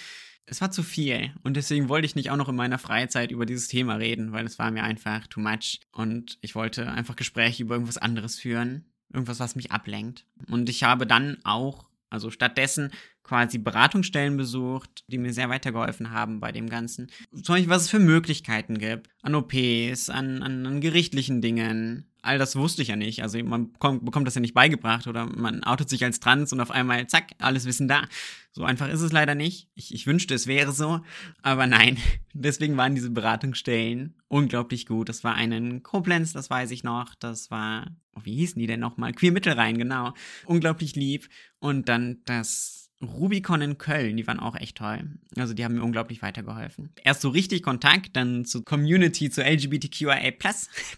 Es 0.46 0.62
war 0.62 0.72
zu 0.72 0.82
viel 0.82 1.32
und 1.44 1.56
deswegen 1.56 1.90
wollte 1.90 2.08
ich 2.08 2.16
nicht 2.16 2.32
auch 2.32 2.38
noch 2.38 2.50
in 2.50 2.56
meiner 2.56 2.80
Freizeit 2.80 3.32
über 3.32 3.46
dieses 3.46 3.68
Thema 3.68 3.96
reden, 3.96 4.32
weil 4.32 4.46
es 4.48 4.58
war 4.58 4.72
mir 4.72 4.84
einfach 4.84 5.28
too 5.28 5.40
much 5.40 5.80
und 5.92 6.40
ich 6.42 6.56
wollte 6.56 6.90
einfach 6.90 7.16
Gespräche 7.16 7.62
über 7.62 7.76
irgendwas 7.76 8.00
anderes 8.00 8.40
führen, 8.40 8.86
irgendwas, 9.14 9.40
was 9.40 9.56
mich 9.56 9.72
ablenkt. 9.72 10.26
Und 10.50 10.68
ich 10.68 10.84
habe 10.84 11.06
dann 11.06 11.38
auch 11.44 11.89
also 12.10 12.32
stattdessen 12.32 12.92
quasi 13.24 13.60
Beratungsstellen 13.60 14.38
besucht, 14.38 15.04
die 15.08 15.18
mir 15.18 15.34
sehr 15.34 15.50
weitergeholfen 15.50 16.12
haben 16.12 16.40
bei 16.40 16.52
dem 16.52 16.70
Ganzen. 16.70 17.12
Zum 17.32 17.56
Beispiel, 17.56 17.70
was 17.70 17.84
es 17.84 17.90
für 17.90 18.00
Möglichkeiten 18.00 18.80
gibt. 18.80 19.10
An 19.22 19.36
OPs, 19.36 20.10
an, 20.10 20.42
an, 20.42 20.66
an 20.66 20.82
gerichtlichen 20.82 21.42
Dingen. 21.42 22.09
All 22.22 22.38
das 22.38 22.56
wusste 22.56 22.82
ich 22.82 22.90
ja 22.90 22.96
nicht. 22.96 23.24
Also 23.24 23.42
man 23.44 23.72
bekommt, 23.72 24.04
bekommt 24.04 24.28
das 24.28 24.36
ja 24.36 24.42
nicht 24.42 24.54
beigebracht 24.54 25.08
oder 25.08 25.26
man 25.26 25.64
outet 25.64 25.90
sich 25.90 26.04
als 26.04 26.20
trans 26.20 26.52
und 26.52 26.60
auf 26.60 26.72
einmal, 26.72 27.08
zack, 27.08 27.32
alles 27.40 27.66
Wissen 27.66 27.88
da. 27.88 28.04
So 28.52 28.64
einfach 28.64 28.90
ist 28.90 29.02
es 29.02 29.12
leider 29.12 29.36
nicht. 29.36 29.70
Ich, 29.76 29.94
ich 29.94 30.08
wünschte, 30.08 30.34
es 30.34 30.48
wäre 30.48 30.72
so. 30.72 31.02
Aber 31.42 31.68
nein. 31.68 31.98
Deswegen 32.34 32.78
waren 32.78 32.96
diese 32.96 33.10
Beratungsstellen 33.10 34.16
unglaublich 34.28 34.86
gut. 34.86 35.10
Das 35.10 35.24
war 35.24 35.36
einen 35.36 35.84
Koblenz, 35.84 36.34
das 36.34 36.50
weiß 36.50 36.72
ich 36.72 36.84
noch. 36.84 37.16
Das 37.16 37.52
war, 37.52 37.88
oh, 38.16 38.22
wie 38.24 38.36
hießen 38.36 38.60
die 38.60 38.68
denn 38.68 38.80
nochmal? 38.80 39.14
Queer 39.14 39.32
Mittelrhein, 39.32 39.78
genau. 39.78 40.14
Unglaublich 40.46 40.96
lieb. 40.96 41.30
Und 41.60 41.90
dann 41.90 42.22
das 42.26 42.79
Rubicon 43.02 43.62
in 43.62 43.78
Köln, 43.78 44.18
die 44.18 44.28
waren 44.28 44.40
auch 44.40 44.56
echt 44.56 44.78
toll. 44.78 45.10
Also 45.38 45.54
die 45.54 45.64
haben 45.64 45.76
mir 45.76 45.84
unglaublich 45.84 46.22
weitergeholfen. 46.22 46.90
Erst 47.04 47.22
so 47.22 47.30
richtig 47.30 47.64
Kontakt, 47.64 48.16
dann 48.16 48.44
zur 48.44 48.66
Community, 48.66 49.30
zur 49.30 49.46
LGBTQIA 49.46 50.34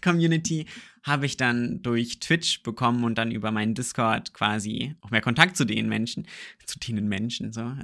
Community 0.02 0.66
habe 1.04 1.26
ich 1.26 1.36
dann 1.36 1.82
durch 1.82 2.18
Twitch 2.18 2.62
bekommen 2.62 3.04
und 3.04 3.18
dann 3.18 3.30
über 3.30 3.50
meinen 3.52 3.74
Discord 3.74 4.34
quasi 4.34 4.96
auch 5.00 5.10
mehr 5.10 5.20
Kontakt 5.20 5.56
zu 5.56 5.64
den 5.64 5.88
Menschen, 5.88 6.26
zu 6.64 6.78
denen 6.78 7.08
Menschen, 7.08 7.52
so. 7.52 7.62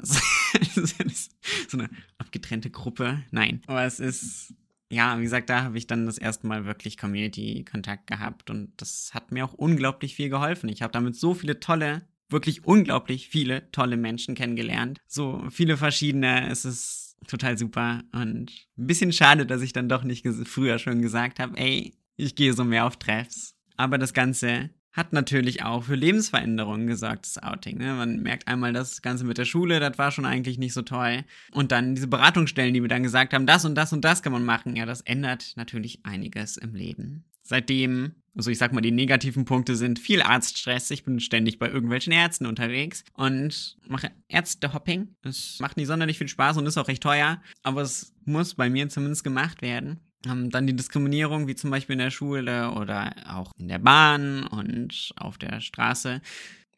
Also, 0.75 1.05
so 1.69 1.79
eine 1.79 1.91
abgetrennte 2.17 2.71
Gruppe. 2.71 3.23
Nein, 3.31 3.61
aber 3.67 3.85
es 3.85 4.01
ist 4.01 4.55
ja, 4.91 5.19
wie 5.19 5.25
gesagt, 5.25 5.51
da 5.51 5.65
habe 5.65 5.77
ich 5.77 5.87
dann 5.87 6.07
das 6.07 6.17
erste 6.17 6.47
Mal 6.47 6.65
wirklich 6.65 6.97
Community-Kontakt 6.97 8.07
gehabt 8.07 8.49
und 8.49 8.73
das 8.79 9.11
hat 9.13 9.33
mir 9.33 9.45
auch 9.45 9.53
unglaublich 9.53 10.15
viel 10.15 10.31
geholfen. 10.31 10.71
Ich 10.71 10.81
habe 10.81 10.93
damit 10.93 11.17
so 11.17 11.35
viele 11.35 11.61
tolle 11.61 12.03
wirklich 12.31 12.65
unglaublich 12.65 13.29
viele 13.29 13.71
tolle 13.73 13.97
Menschen 13.97 14.35
kennengelernt. 14.35 15.01
So 15.07 15.45
viele 15.51 15.77
verschiedene. 15.77 16.49
Es 16.51 16.65
ist 16.65 17.17
total 17.27 17.59
super 17.59 18.03
und 18.13 18.51
ein 18.79 18.87
bisschen 18.87 19.13
schade, 19.13 19.47
dass 19.47 19.63
ich 19.63 19.73
dann 19.73 19.89
doch 19.89 20.05
nicht 20.05 20.27
früher 20.45 20.79
schon 20.79 21.03
gesagt 21.03 21.41
habe, 21.41 21.57
ey, 21.59 21.93
ich 22.17 22.35
gehe 22.35 22.53
so 22.53 22.65
mehr 22.65 22.87
auf 22.87 22.97
Treffs. 22.97 23.55
Aber 23.77 23.99
das 23.99 24.13
Ganze 24.13 24.71
hat 24.93 25.13
natürlich 25.13 25.63
auch 25.63 25.85
für 25.85 25.95
Lebensveränderungen 25.95 26.89
gesorgt, 26.89 27.25
das 27.25 27.41
Outing. 27.41 27.79
Ne? 27.79 27.95
Man 27.95 28.21
merkt 28.21 28.49
einmal 28.49 28.73
das 28.73 29.01
Ganze 29.01 29.25
mit 29.25 29.39
der 29.39 29.45
Schule, 29.45 29.79
das 29.79 29.97
war 29.97 30.11
schon 30.11 30.27
eigentlich 30.27 30.59
nicht 30.59 30.75
so 30.75 30.83
toll. 30.83 31.25
Und 31.53 31.71
dann 31.71 31.95
diese 31.95 32.09
Beratungsstellen, 32.09 32.75
die 32.75 32.81
mir 32.81 32.89
dann 32.89 33.05
gesagt 33.05 33.33
haben, 33.33 33.47
das 33.47 33.65
und 33.65 33.77
das 33.77 33.93
und 33.93 34.05
das 34.05 34.23
kann 34.23 34.33
man 34.33 34.45
machen. 34.45 34.75
Ja, 34.75 34.87
das 34.87 35.03
ändert 35.03 35.53
natürlich 35.57 36.01
einiges 36.05 36.57
im 36.57 36.75
Leben. 36.75 37.25
Seitdem 37.49 38.15
also 38.39 38.53
ich 38.53 38.59
sag 38.59 38.73
mal, 38.73 38.81
die 38.81 38.93
negativen 38.93 39.45
Punkte 39.45 39.75
sind 39.75 39.99
viel 39.99 40.23
Arztstress. 40.23 40.93
Ich 40.93 41.05
bin 41.05 41.19
ständig 41.19 41.59
bei 41.59 41.69
irgendwelchen 41.69 42.13
Ärzten 42.13 42.47
unterwegs 42.47 43.03
und 43.15 43.77
mache 43.89 44.13
Ärztehopping. 44.29 45.17
Es 45.25 45.59
macht 45.59 45.77
nicht 45.77 45.89
sonderlich 45.89 46.19
viel 46.19 46.29
Spaß 46.29 46.57
und 46.57 46.67
ist 46.67 46.79
auch 46.79 46.87
recht 46.87 47.03
teuer, 47.03 47.43
aber 47.65 47.83
es 47.83 48.15
muss 48.25 48.55
bei 48.55 48.71
mir 48.71 48.89
zumindest 48.89 49.25
gemacht 49.25 49.61
werden. 49.61 49.99
Ähm, 50.25 50.51
dann 50.51 50.69
die 50.69 50.77
Diskriminierung, 50.77 51.49
wie 51.49 51.57
zum 51.57 51.71
Beispiel 51.71 51.95
in 51.95 51.99
der 51.99 52.11
Schule 52.11 52.71
oder 52.71 53.13
auch 53.27 53.51
in 53.59 53.67
der 53.67 53.81
Bahn 53.81 54.47
und 54.47 55.13
auf 55.17 55.37
der 55.37 55.61
Straße, 55.61 56.21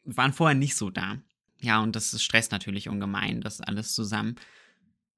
waren 0.04 0.32
vorher 0.32 0.56
nicht 0.56 0.76
so 0.76 0.88
da. 0.88 1.18
Ja, 1.60 1.82
und 1.82 1.94
das 1.94 2.22
stresst 2.22 2.52
natürlich 2.52 2.88
ungemein, 2.88 3.42
das 3.42 3.60
alles 3.60 3.94
zusammen. 3.94 4.36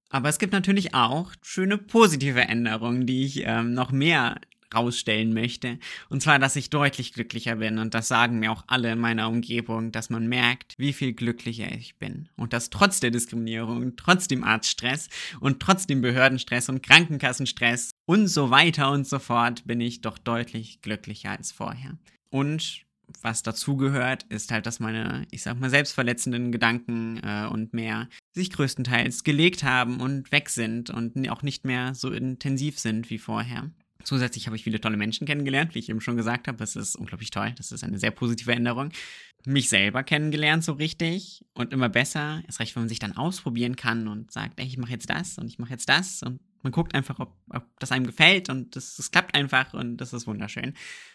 Aber 0.08 0.28
es 0.28 0.40
gibt 0.40 0.52
natürlich 0.52 0.92
auch 0.92 1.32
schöne 1.40 1.78
positive 1.78 2.40
Änderungen, 2.40 3.06
die 3.06 3.24
ich 3.24 3.44
ähm, 3.46 3.74
noch 3.74 3.92
mehr 3.92 4.40
rausstellen 4.74 5.32
möchte. 5.32 5.78
Und 6.08 6.22
zwar, 6.22 6.38
dass 6.38 6.56
ich 6.56 6.70
deutlich 6.70 7.12
glücklicher 7.12 7.56
bin. 7.56 7.78
Und 7.78 7.94
das 7.94 8.08
sagen 8.08 8.38
mir 8.38 8.52
auch 8.52 8.64
alle 8.66 8.92
in 8.92 8.98
meiner 8.98 9.28
Umgebung, 9.28 9.92
dass 9.92 10.11
man 10.11 10.26
merkt, 10.26 10.74
wie 10.78 10.92
viel 10.92 11.12
glücklicher 11.12 11.70
ich 11.72 11.96
bin. 11.96 12.28
Und 12.37 12.52
dass 12.52 12.70
trotz 12.70 13.00
der 13.00 13.11
Diskriminierung, 13.11 13.96
trotz 13.96 14.28
dem 14.28 14.44
Arztstress 14.44 15.08
und 15.40 15.61
trotz 15.61 15.87
dem 15.87 16.00
Behördenstress 16.00 16.68
und 16.68 16.82
Krankenkassenstress 16.82 17.90
und 18.06 18.28
so 18.28 18.50
weiter 18.50 18.90
und 18.90 19.06
so 19.06 19.18
fort 19.18 19.64
bin 19.66 19.80
ich 19.80 20.00
doch 20.00 20.18
deutlich 20.18 20.82
glücklicher 20.82 21.30
als 21.30 21.52
vorher. 21.52 21.98
Und 22.30 22.85
was 23.20 23.42
dazugehört, 23.42 24.24
ist 24.24 24.50
halt, 24.52 24.66
dass 24.66 24.80
meine, 24.80 25.26
ich 25.30 25.42
sag 25.42 25.58
mal, 25.61 25.70
selbstverletzenden 25.70 26.52
Gedanken 26.52 27.20
äh, 27.22 27.46
und 27.46 27.74
mehr 27.74 28.08
sich 28.32 28.50
größtenteils 28.50 29.24
gelegt 29.24 29.64
haben 29.64 30.00
und 30.00 30.32
weg 30.32 30.48
sind 30.48 30.90
und 30.90 31.28
auch 31.28 31.42
nicht 31.42 31.64
mehr 31.64 31.94
so 31.94 32.11
intensiv 32.11 32.78
sind 32.78 33.11
wie 33.11 33.18
vorher. 33.18 33.70
Zusätzlich 34.04 34.46
habe 34.46 34.56
ich 34.56 34.64
viele 34.64 34.80
tolle 34.80 34.96
Menschen 34.96 35.26
kennengelernt, 35.26 35.74
wie 35.74 35.78
ich 35.78 35.88
eben 35.88 36.00
schon 36.00 36.16
gesagt 36.16 36.48
habe. 36.48 36.58
Das 36.58 36.76
ist 36.76 36.96
unglaublich 36.96 37.30
toll. 37.30 37.52
Das 37.56 37.72
ist 37.72 37.84
eine 37.84 37.98
sehr 37.98 38.10
positive 38.10 38.52
Änderung. 38.52 38.90
Mich 39.44 39.68
selber 39.68 40.02
kennengelernt 40.02 40.64
so 40.64 40.72
richtig 40.72 41.44
und 41.54 41.72
immer 41.72 41.88
besser. 41.88 42.42
Erst 42.46 42.60
recht, 42.60 42.76
wenn 42.76 42.82
man 42.82 42.88
sich 42.88 42.98
dann 42.98 43.16
ausprobieren 43.16 43.76
kann 43.76 44.08
und 44.08 44.30
sagt, 44.30 44.60
ey, 44.60 44.66
ich 44.66 44.78
mache 44.78 44.92
jetzt 44.92 45.10
das 45.10 45.38
und 45.38 45.48
ich 45.48 45.58
mache 45.58 45.70
jetzt 45.70 45.88
das 45.88 46.22
und 46.22 46.40
man 46.62 46.72
guckt 46.72 46.94
einfach, 46.94 47.18
ob, 47.18 47.36
ob 47.50 47.64
das 47.80 47.90
einem 47.90 48.06
gefällt 48.06 48.48
und 48.48 48.76
das, 48.76 48.94
das 48.96 49.10
klappt 49.10 49.34
einfach 49.34 49.74
und 49.74 49.96
das 49.96 50.12
ist 50.12 50.28
wunderschön. 50.28 50.74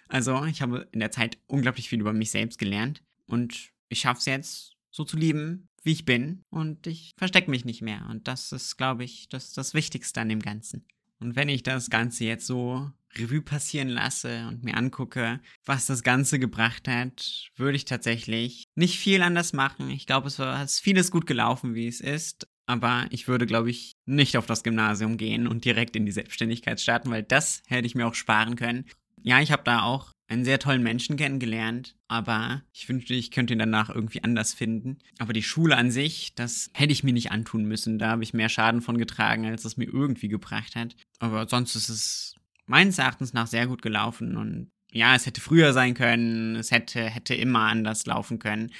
Also 0.09 0.43
ich 0.45 0.61
habe 0.61 0.89
in 0.91 0.99
der 0.99 1.11
Zeit 1.11 1.37
unglaublich 1.47 1.87
viel 1.87 2.01
über 2.01 2.11
mich 2.11 2.31
selbst 2.31 2.59
gelernt 2.59 3.01
und 3.27 3.71
ich 3.87 4.01
schaffe 4.01 4.19
es 4.19 4.25
jetzt 4.25 4.77
so 4.91 5.05
zu 5.05 5.15
lieben, 5.15 5.69
wie 5.83 5.93
ich 5.93 6.05
bin. 6.05 6.43
Und 6.49 6.85
ich 6.85 7.13
verstecke 7.17 7.49
mich 7.49 7.65
nicht 7.65 7.81
mehr. 7.81 8.05
Und 8.09 8.27
das 8.27 8.51
ist, 8.51 8.77
glaube 8.77 9.03
ich, 9.03 9.29
das, 9.29 9.53
das 9.53 9.73
Wichtigste 9.73 10.21
an 10.21 10.29
dem 10.29 10.41
Ganzen. 10.41 10.85
Und 11.19 11.35
wenn 11.35 11.49
ich 11.49 11.63
das 11.63 11.89
Ganze 11.89 12.25
jetzt 12.25 12.45
so 12.45 12.91
Revue 13.15 13.41
passieren 13.41 13.89
lasse 13.89 14.47
und 14.47 14.63
mir 14.63 14.75
angucke, 14.75 15.39
was 15.65 15.87
das 15.87 16.03
Ganze 16.03 16.39
gebracht 16.39 16.87
hat, 16.87 17.49
würde 17.55 17.75
ich 17.75 17.85
tatsächlich 17.85 18.65
nicht 18.75 18.99
viel 18.99 19.21
anders 19.21 19.53
machen. 19.53 19.89
Ich 19.89 20.05
glaube, 20.05 20.27
es 20.27 20.39
war 20.39 20.61
es 20.63 20.79
vieles 20.79 21.09
gut 21.11 21.25
gelaufen, 21.25 21.73
wie 21.73 21.87
es 21.87 22.01
ist. 22.01 22.47
Aber 22.67 23.07
ich 23.11 23.27
würde, 23.29 23.45
glaube 23.45 23.69
ich, 23.69 23.93
nicht 24.05 24.35
auf 24.35 24.45
das 24.45 24.61
Gymnasium 24.61 25.17
gehen 25.17 25.47
und 25.47 25.63
direkt 25.63 25.95
in 25.95 26.05
die 26.05 26.11
Selbstständigkeit 26.11 26.81
starten, 26.81 27.09
weil 27.09 27.23
das 27.23 27.63
hätte 27.67 27.87
ich 27.87 27.95
mir 27.95 28.05
auch 28.05 28.13
sparen 28.13 28.57
können. 28.57 28.85
Ja, 29.23 29.39
ich 29.39 29.51
habe 29.51 29.63
da 29.63 29.83
auch 29.83 30.11
einen 30.27 30.43
sehr 30.43 30.59
tollen 30.59 30.83
Menschen 30.83 31.15
kennengelernt, 31.15 31.95
aber 32.07 32.61
ich 32.73 32.87
wünschte, 32.89 33.13
ich 33.13 33.31
könnte 33.31 33.53
ihn 33.53 33.59
danach 33.59 33.89
irgendwie 33.89 34.23
anders 34.23 34.53
finden. 34.53 34.97
Aber 35.19 35.33
die 35.33 35.43
Schule 35.43 35.77
an 35.77 35.89
sich, 35.89 36.35
das 36.35 36.69
hätte 36.73 36.91
ich 36.91 37.03
mir 37.03 37.13
nicht 37.13 37.31
antun 37.31 37.65
müssen. 37.65 37.97
Da 37.97 38.09
habe 38.09 38.23
ich 38.23 38.33
mehr 38.33 38.49
Schaden 38.49 38.81
von 38.81 38.97
getragen, 38.97 39.45
als 39.45 39.63
es 39.63 39.77
mir 39.77 39.85
irgendwie 39.85 40.27
gebracht 40.27 40.75
hat. 40.75 40.95
Aber 41.19 41.47
sonst 41.47 41.75
ist 41.75 41.89
es 41.89 42.35
meines 42.65 42.97
Erachtens 42.97 43.33
nach 43.33 43.47
sehr 43.47 43.67
gut 43.67 43.81
gelaufen 43.81 44.35
und 44.35 44.69
ja, 44.91 45.15
es 45.15 45.25
hätte 45.25 45.41
früher 45.41 45.73
sein 45.73 45.93
können, 45.93 46.55
es 46.55 46.71
hätte, 46.71 47.01
hätte 47.09 47.35
immer 47.35 47.61
anders 47.61 48.05
laufen 48.05 48.39
können. 48.39 48.71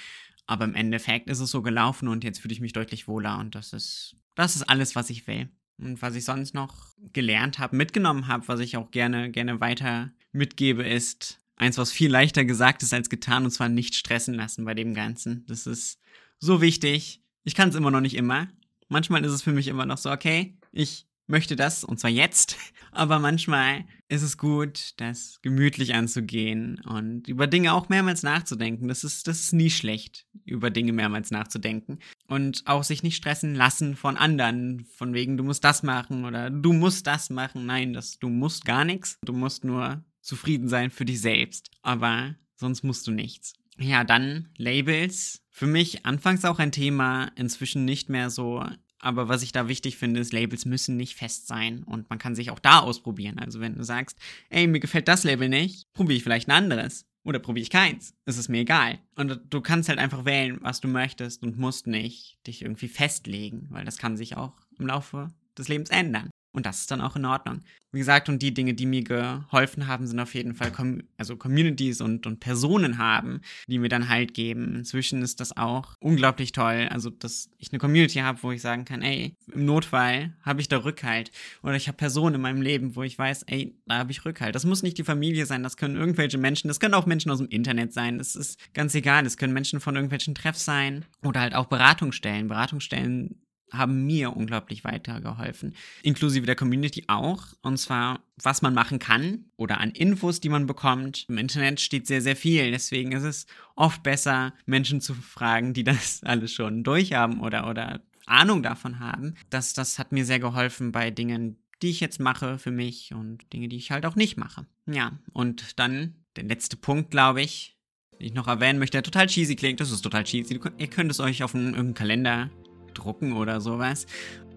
Aber 0.45 0.65
im 0.65 0.75
Endeffekt 0.75 1.29
ist 1.29 1.39
es 1.39 1.51
so 1.51 1.62
gelaufen 1.62 2.07
und 2.07 2.23
jetzt 2.23 2.39
fühle 2.39 2.53
ich 2.53 2.62
mich 2.62 2.73
deutlich 2.73 3.07
wohler 3.07 3.38
und 3.39 3.55
das 3.55 3.73
ist, 3.73 4.15
das 4.36 4.55
ist 4.55 4.63
alles, 4.63 4.95
was 4.95 5.10
ich 5.10 5.27
will. 5.27 5.49
Und 5.79 6.01
was 6.01 6.15
ich 6.15 6.25
sonst 6.25 6.53
noch 6.53 6.95
gelernt 7.13 7.60
habe, 7.60 7.75
mitgenommen 7.75 8.27
habe, 8.27 8.47
was 8.47 8.60
ich 8.62 8.77
auch 8.77 8.89
gerne, 8.89 9.29
gerne 9.29 9.60
weiter 9.60 10.12
mitgebe, 10.38 10.84
ist 10.84 11.39
eins, 11.56 11.78
was 11.78 11.91
viel 11.91 12.12
leichter 12.12 12.45
gesagt 12.45 12.84
ist 12.84 12.93
als 12.93 13.10
getan, 13.10 13.43
und 13.43 13.52
zwar 13.52 13.69
nicht 13.69 13.95
stressen 13.95 14.34
lassen 14.34 14.65
bei 14.65 14.73
dem 14.73 14.93
Ganzen. 14.93 15.45
Das 15.47 15.67
ist 15.67 16.00
so 16.39 16.62
wichtig. 16.62 17.21
Ich 17.43 17.56
kann 17.56 17.69
es 17.69 17.76
immer 17.76 17.91
noch 17.91 18.02
nicht 18.02 18.15
immer. 18.15 18.47
Manchmal 18.88 19.26
ist 19.26 19.32
es 19.32 19.41
für 19.41 19.52
mich 19.52 19.67
immer 19.67 19.86
noch 19.86 19.97
so, 19.97 20.12
okay, 20.12 20.56
ich 20.71 21.08
möchte 21.28 21.56
das 21.56 21.84
und 21.84 22.00
zwar 22.00 22.12
jetzt. 22.12 22.56
Aber 22.91 23.19
manchmal 23.19 23.86
ist 24.08 24.21
es 24.21 24.38
gut, 24.38 24.93
das 24.97 25.39
gemütlich 25.41 25.93
anzugehen 25.93 26.80
und 26.86 27.28
über 27.28 27.45
Dinge 27.47 27.73
auch 27.73 27.89
mehrmals 27.89 28.23
nachzudenken. 28.23 28.88
Das 28.88 29.04
ist, 29.04 29.28
das 29.28 29.41
ist 29.41 29.54
nie 29.54 29.69
schlecht, 29.69 30.26
über 30.45 30.69
Dinge 30.69 30.93
mehrmals 30.93 31.30
nachzudenken. 31.30 32.00
Und 32.28 32.63
auch 32.65 32.84
sich 32.84 33.04
nicht 33.04 33.17
stressen 33.17 33.54
lassen 33.54 33.95
von 33.95 34.17
anderen, 34.17 34.86
von 34.86 35.13
wegen, 35.13 35.38
du 35.38 35.43
musst 35.43 35.63
das 35.63 35.84
machen 35.84 36.26
oder 36.26 36.50
du 36.50 36.73
musst 36.73 37.06
das 37.06 37.30
machen. 37.30 37.65
Nein, 37.65 37.93
das, 37.93 38.17
du 38.17 38.30
musst 38.30 38.65
gar 38.65 38.86
nichts. 38.86 39.17
Du 39.23 39.34
musst 39.34 39.63
nur 39.65 40.04
zufrieden 40.27 40.67
sein 40.67 40.91
für 40.91 41.05
dich 41.05 41.21
selbst. 41.21 41.71
Aber 41.81 42.35
sonst 42.55 42.83
musst 42.83 43.07
du 43.07 43.11
nichts. 43.11 43.53
Ja, 43.79 44.03
dann 44.03 44.49
Labels. 44.57 45.41
Für 45.49 45.67
mich 45.67 46.05
anfangs 46.05 46.45
auch 46.45 46.59
ein 46.59 46.71
Thema, 46.71 47.31
inzwischen 47.35 47.85
nicht 47.85 48.09
mehr 48.09 48.29
so 48.29 48.63
aber 48.99 49.29
was 49.29 49.43
ich 49.43 49.51
da 49.51 49.67
wichtig 49.67 49.97
finde, 49.97 50.19
ist, 50.19 50.33
Labels 50.33 50.65
müssen 50.65 50.97
nicht 50.97 51.15
fest 51.15 51.47
sein 51.47 51.83
und 51.83 52.09
man 52.09 52.19
kann 52.19 52.35
sich 52.35 52.49
auch 52.49 52.59
da 52.59 52.79
ausprobieren. 52.79 53.37
Also 53.39 53.59
wenn 53.59 53.75
du 53.75 53.83
sagst, 53.83 54.17
ey, 54.49 54.67
mir 54.67 54.79
gefällt 54.79 55.07
das 55.07 55.23
Label 55.23 55.49
nicht, 55.49 55.91
probiere 55.93 56.17
ich 56.17 56.23
vielleicht 56.23 56.47
ein 56.47 56.51
anderes. 56.51 57.05
Oder 57.23 57.39
probiere 57.39 57.63
ich 57.63 57.69
keins. 57.69 58.15
Es 58.25 58.37
ist 58.37 58.47
mir 58.47 58.61
egal. 58.61 58.99
Und 59.15 59.41
du 59.49 59.59
kannst 59.61 59.89
halt 59.89 59.99
einfach 59.99 60.23
wählen, 60.23 60.59
was 60.61 60.79
du 60.79 60.87
möchtest 60.87 61.43
und 61.43 61.57
musst 61.57 61.85
nicht 61.85 62.37
dich 62.47 62.61
irgendwie 62.61 62.87
festlegen, 62.87 63.67
weil 63.69 63.83
das 63.83 63.97
kann 63.97 64.15
sich 64.15 64.37
auch 64.37 64.53
im 64.79 64.87
Laufe 64.87 65.33
des 65.57 65.67
Lebens 65.67 65.89
ändern. 65.89 66.29
Und 66.57 66.65
das 66.65 66.79
ist 66.79 66.89
dann 66.89 67.01
auch 67.01 67.15
in 67.15 67.23
Ordnung. 67.23 67.61
Wie 67.91 67.99
gesagt, 67.99 68.29
und 68.29 68.41
die 68.41 68.51
Dinge, 68.51 68.73
die 68.73 68.87
mir 68.87 69.03
geholfen 69.03 69.85
haben, 69.85 70.07
sind 70.07 70.19
auf 70.19 70.33
jeden 70.33 70.55
Fall 70.55 70.71
Com 70.71 71.03
also 71.15 71.37
Communities 71.37 72.01
und, 72.01 72.25
und 72.25 72.39
Personen 72.39 72.97
haben, 72.97 73.41
die 73.67 73.77
mir 73.77 73.89
dann 73.89 74.09
Halt 74.09 74.33
geben. 74.33 74.75
Inzwischen 74.75 75.21
ist 75.21 75.39
das 75.39 75.55
auch 75.55 75.93
unglaublich 75.99 76.53
toll. 76.53 76.87
Also, 76.89 77.11
dass 77.11 77.51
ich 77.59 77.71
eine 77.71 77.77
Community 77.77 78.17
habe, 78.21 78.41
wo 78.41 78.51
ich 78.51 78.63
sagen 78.63 78.85
kann, 78.85 79.03
ey, 79.03 79.35
im 79.53 79.65
Notfall 79.65 80.35
habe 80.41 80.59
ich 80.59 80.67
da 80.67 80.77
Rückhalt. 80.77 81.29
Oder 81.61 81.75
ich 81.75 81.87
habe 81.87 81.97
Personen 81.97 82.33
in 82.33 82.41
meinem 82.41 82.63
Leben, 82.63 82.95
wo 82.95 83.03
ich 83.03 83.19
weiß, 83.19 83.43
ey, 83.43 83.79
da 83.85 83.99
habe 83.99 84.11
ich 84.11 84.25
Rückhalt. 84.25 84.55
Das 84.55 84.65
muss 84.65 84.81
nicht 84.81 84.97
die 84.97 85.03
Familie 85.03 85.45
sein, 85.45 85.61
das 85.61 85.77
können 85.77 85.95
irgendwelche 85.95 86.39
Menschen, 86.39 86.69
das 86.69 86.79
können 86.79 86.95
auch 86.95 87.05
Menschen 87.05 87.29
aus 87.29 87.37
dem 87.37 87.49
Internet 87.49 87.93
sein. 87.93 88.17
Das 88.17 88.35
ist 88.35 88.57
ganz 88.73 88.95
egal. 88.95 89.25
Das 89.25 89.37
können 89.37 89.53
Menschen 89.53 89.79
von 89.79 89.93
irgendwelchen 89.93 90.33
Treffs 90.33 90.65
sein. 90.65 91.05
Oder 91.23 91.41
halt 91.41 91.53
auch 91.53 91.67
Beratungsstellen. 91.67 92.47
Beratungsstellen 92.47 93.43
haben 93.71 94.06
mir 94.06 94.36
unglaublich 94.36 94.84
weitergeholfen. 94.84 95.75
Inklusive 96.03 96.45
der 96.45 96.56
Community 96.56 97.06
auch. 97.08 97.43
Und 97.62 97.77
zwar, 97.77 98.21
was 98.41 98.62
man 98.62 98.73
machen 98.73 98.99
kann 98.99 99.45
oder 99.58 99.80
an 99.80 99.91
Infos, 99.91 100.39
die 100.39 100.49
man 100.49 100.67
bekommt. 100.67 101.25
Im 101.27 101.38
Internet 101.38 101.80
steht 101.82 102.08
sehr, 102.08 102.21
sehr 102.21 102.36
viel. 102.36 102.71
Deswegen 102.71 103.12
ist 103.12 103.23
es 103.23 103.45
oft 103.75 104.03
besser, 104.03 104.53
Menschen 104.65 105.01
zu 105.01 105.13
fragen, 105.13 105.73
die 105.73 105.84
das 105.84 106.21
alles 106.25 106.53
schon 106.53 106.84
durchhaben 106.84 107.41
oder, 107.41 107.69
oder 107.69 108.01
Ahnung 108.25 108.63
davon 108.63 108.99
haben. 108.99 109.36
Das, 109.49 109.73
das 109.73 109.99
hat 109.99 110.12
mir 110.12 110.25
sehr 110.25 110.39
geholfen 110.39 110.91
bei 110.91 111.12
Dingen, 111.12 111.58
die 111.82 111.89
ich 111.89 111.99
jetzt 111.99 112.19
mache 112.19 112.58
für 112.58 112.71
mich 112.71 113.13
und 113.13 113.51
Dinge, 113.53 113.67
die 113.67 113.77
ich 113.77 113.91
halt 113.91 114.06
auch 114.06 114.15
nicht 114.15 114.38
mache. 114.38 114.65
Ja, 114.86 115.19
und 115.34 115.80
dann 115.80 116.15
der 116.36 116.45
letzte 116.45 116.75
Punkt, 116.77 117.12
glaube 117.12 117.41
ich, 117.41 117.77
den 118.13 118.27
ich 118.27 118.34
noch 118.34 118.47
erwähnen 118.47 118.80
möchte, 118.80 118.97
der 118.97 119.03
total 119.03 119.27
cheesy 119.27 119.56
klingt. 119.56 119.80
Das 119.80 119.91
ist 119.91 120.01
total 120.01 120.23
cheesy. 120.23 120.60
Ihr 120.77 120.88
könnt 120.88 121.12
es 121.12 121.19
euch 121.19 121.43
auf 121.43 121.53
einen, 121.53 121.67
irgendeinen 121.67 121.93
Kalender 121.93 122.49
drucken 122.97 123.33
oder 123.33 123.62
sowas. 123.62 124.05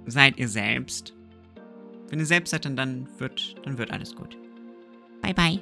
Seid 0.07 0.39
ihr 0.39 0.49
selbst. 0.49 1.15
Wenn 2.09 2.19
ihr 2.19 2.27
selbst 2.27 2.51
seid, 2.51 2.65
dann, 2.65 2.77
dann, 2.77 3.09
wird, 3.19 3.55
dann 3.65 3.79
wird 3.79 3.93
alles 3.93 4.15
gut. 4.15 4.37
Bye 5.23 5.35
bye. 5.35 5.61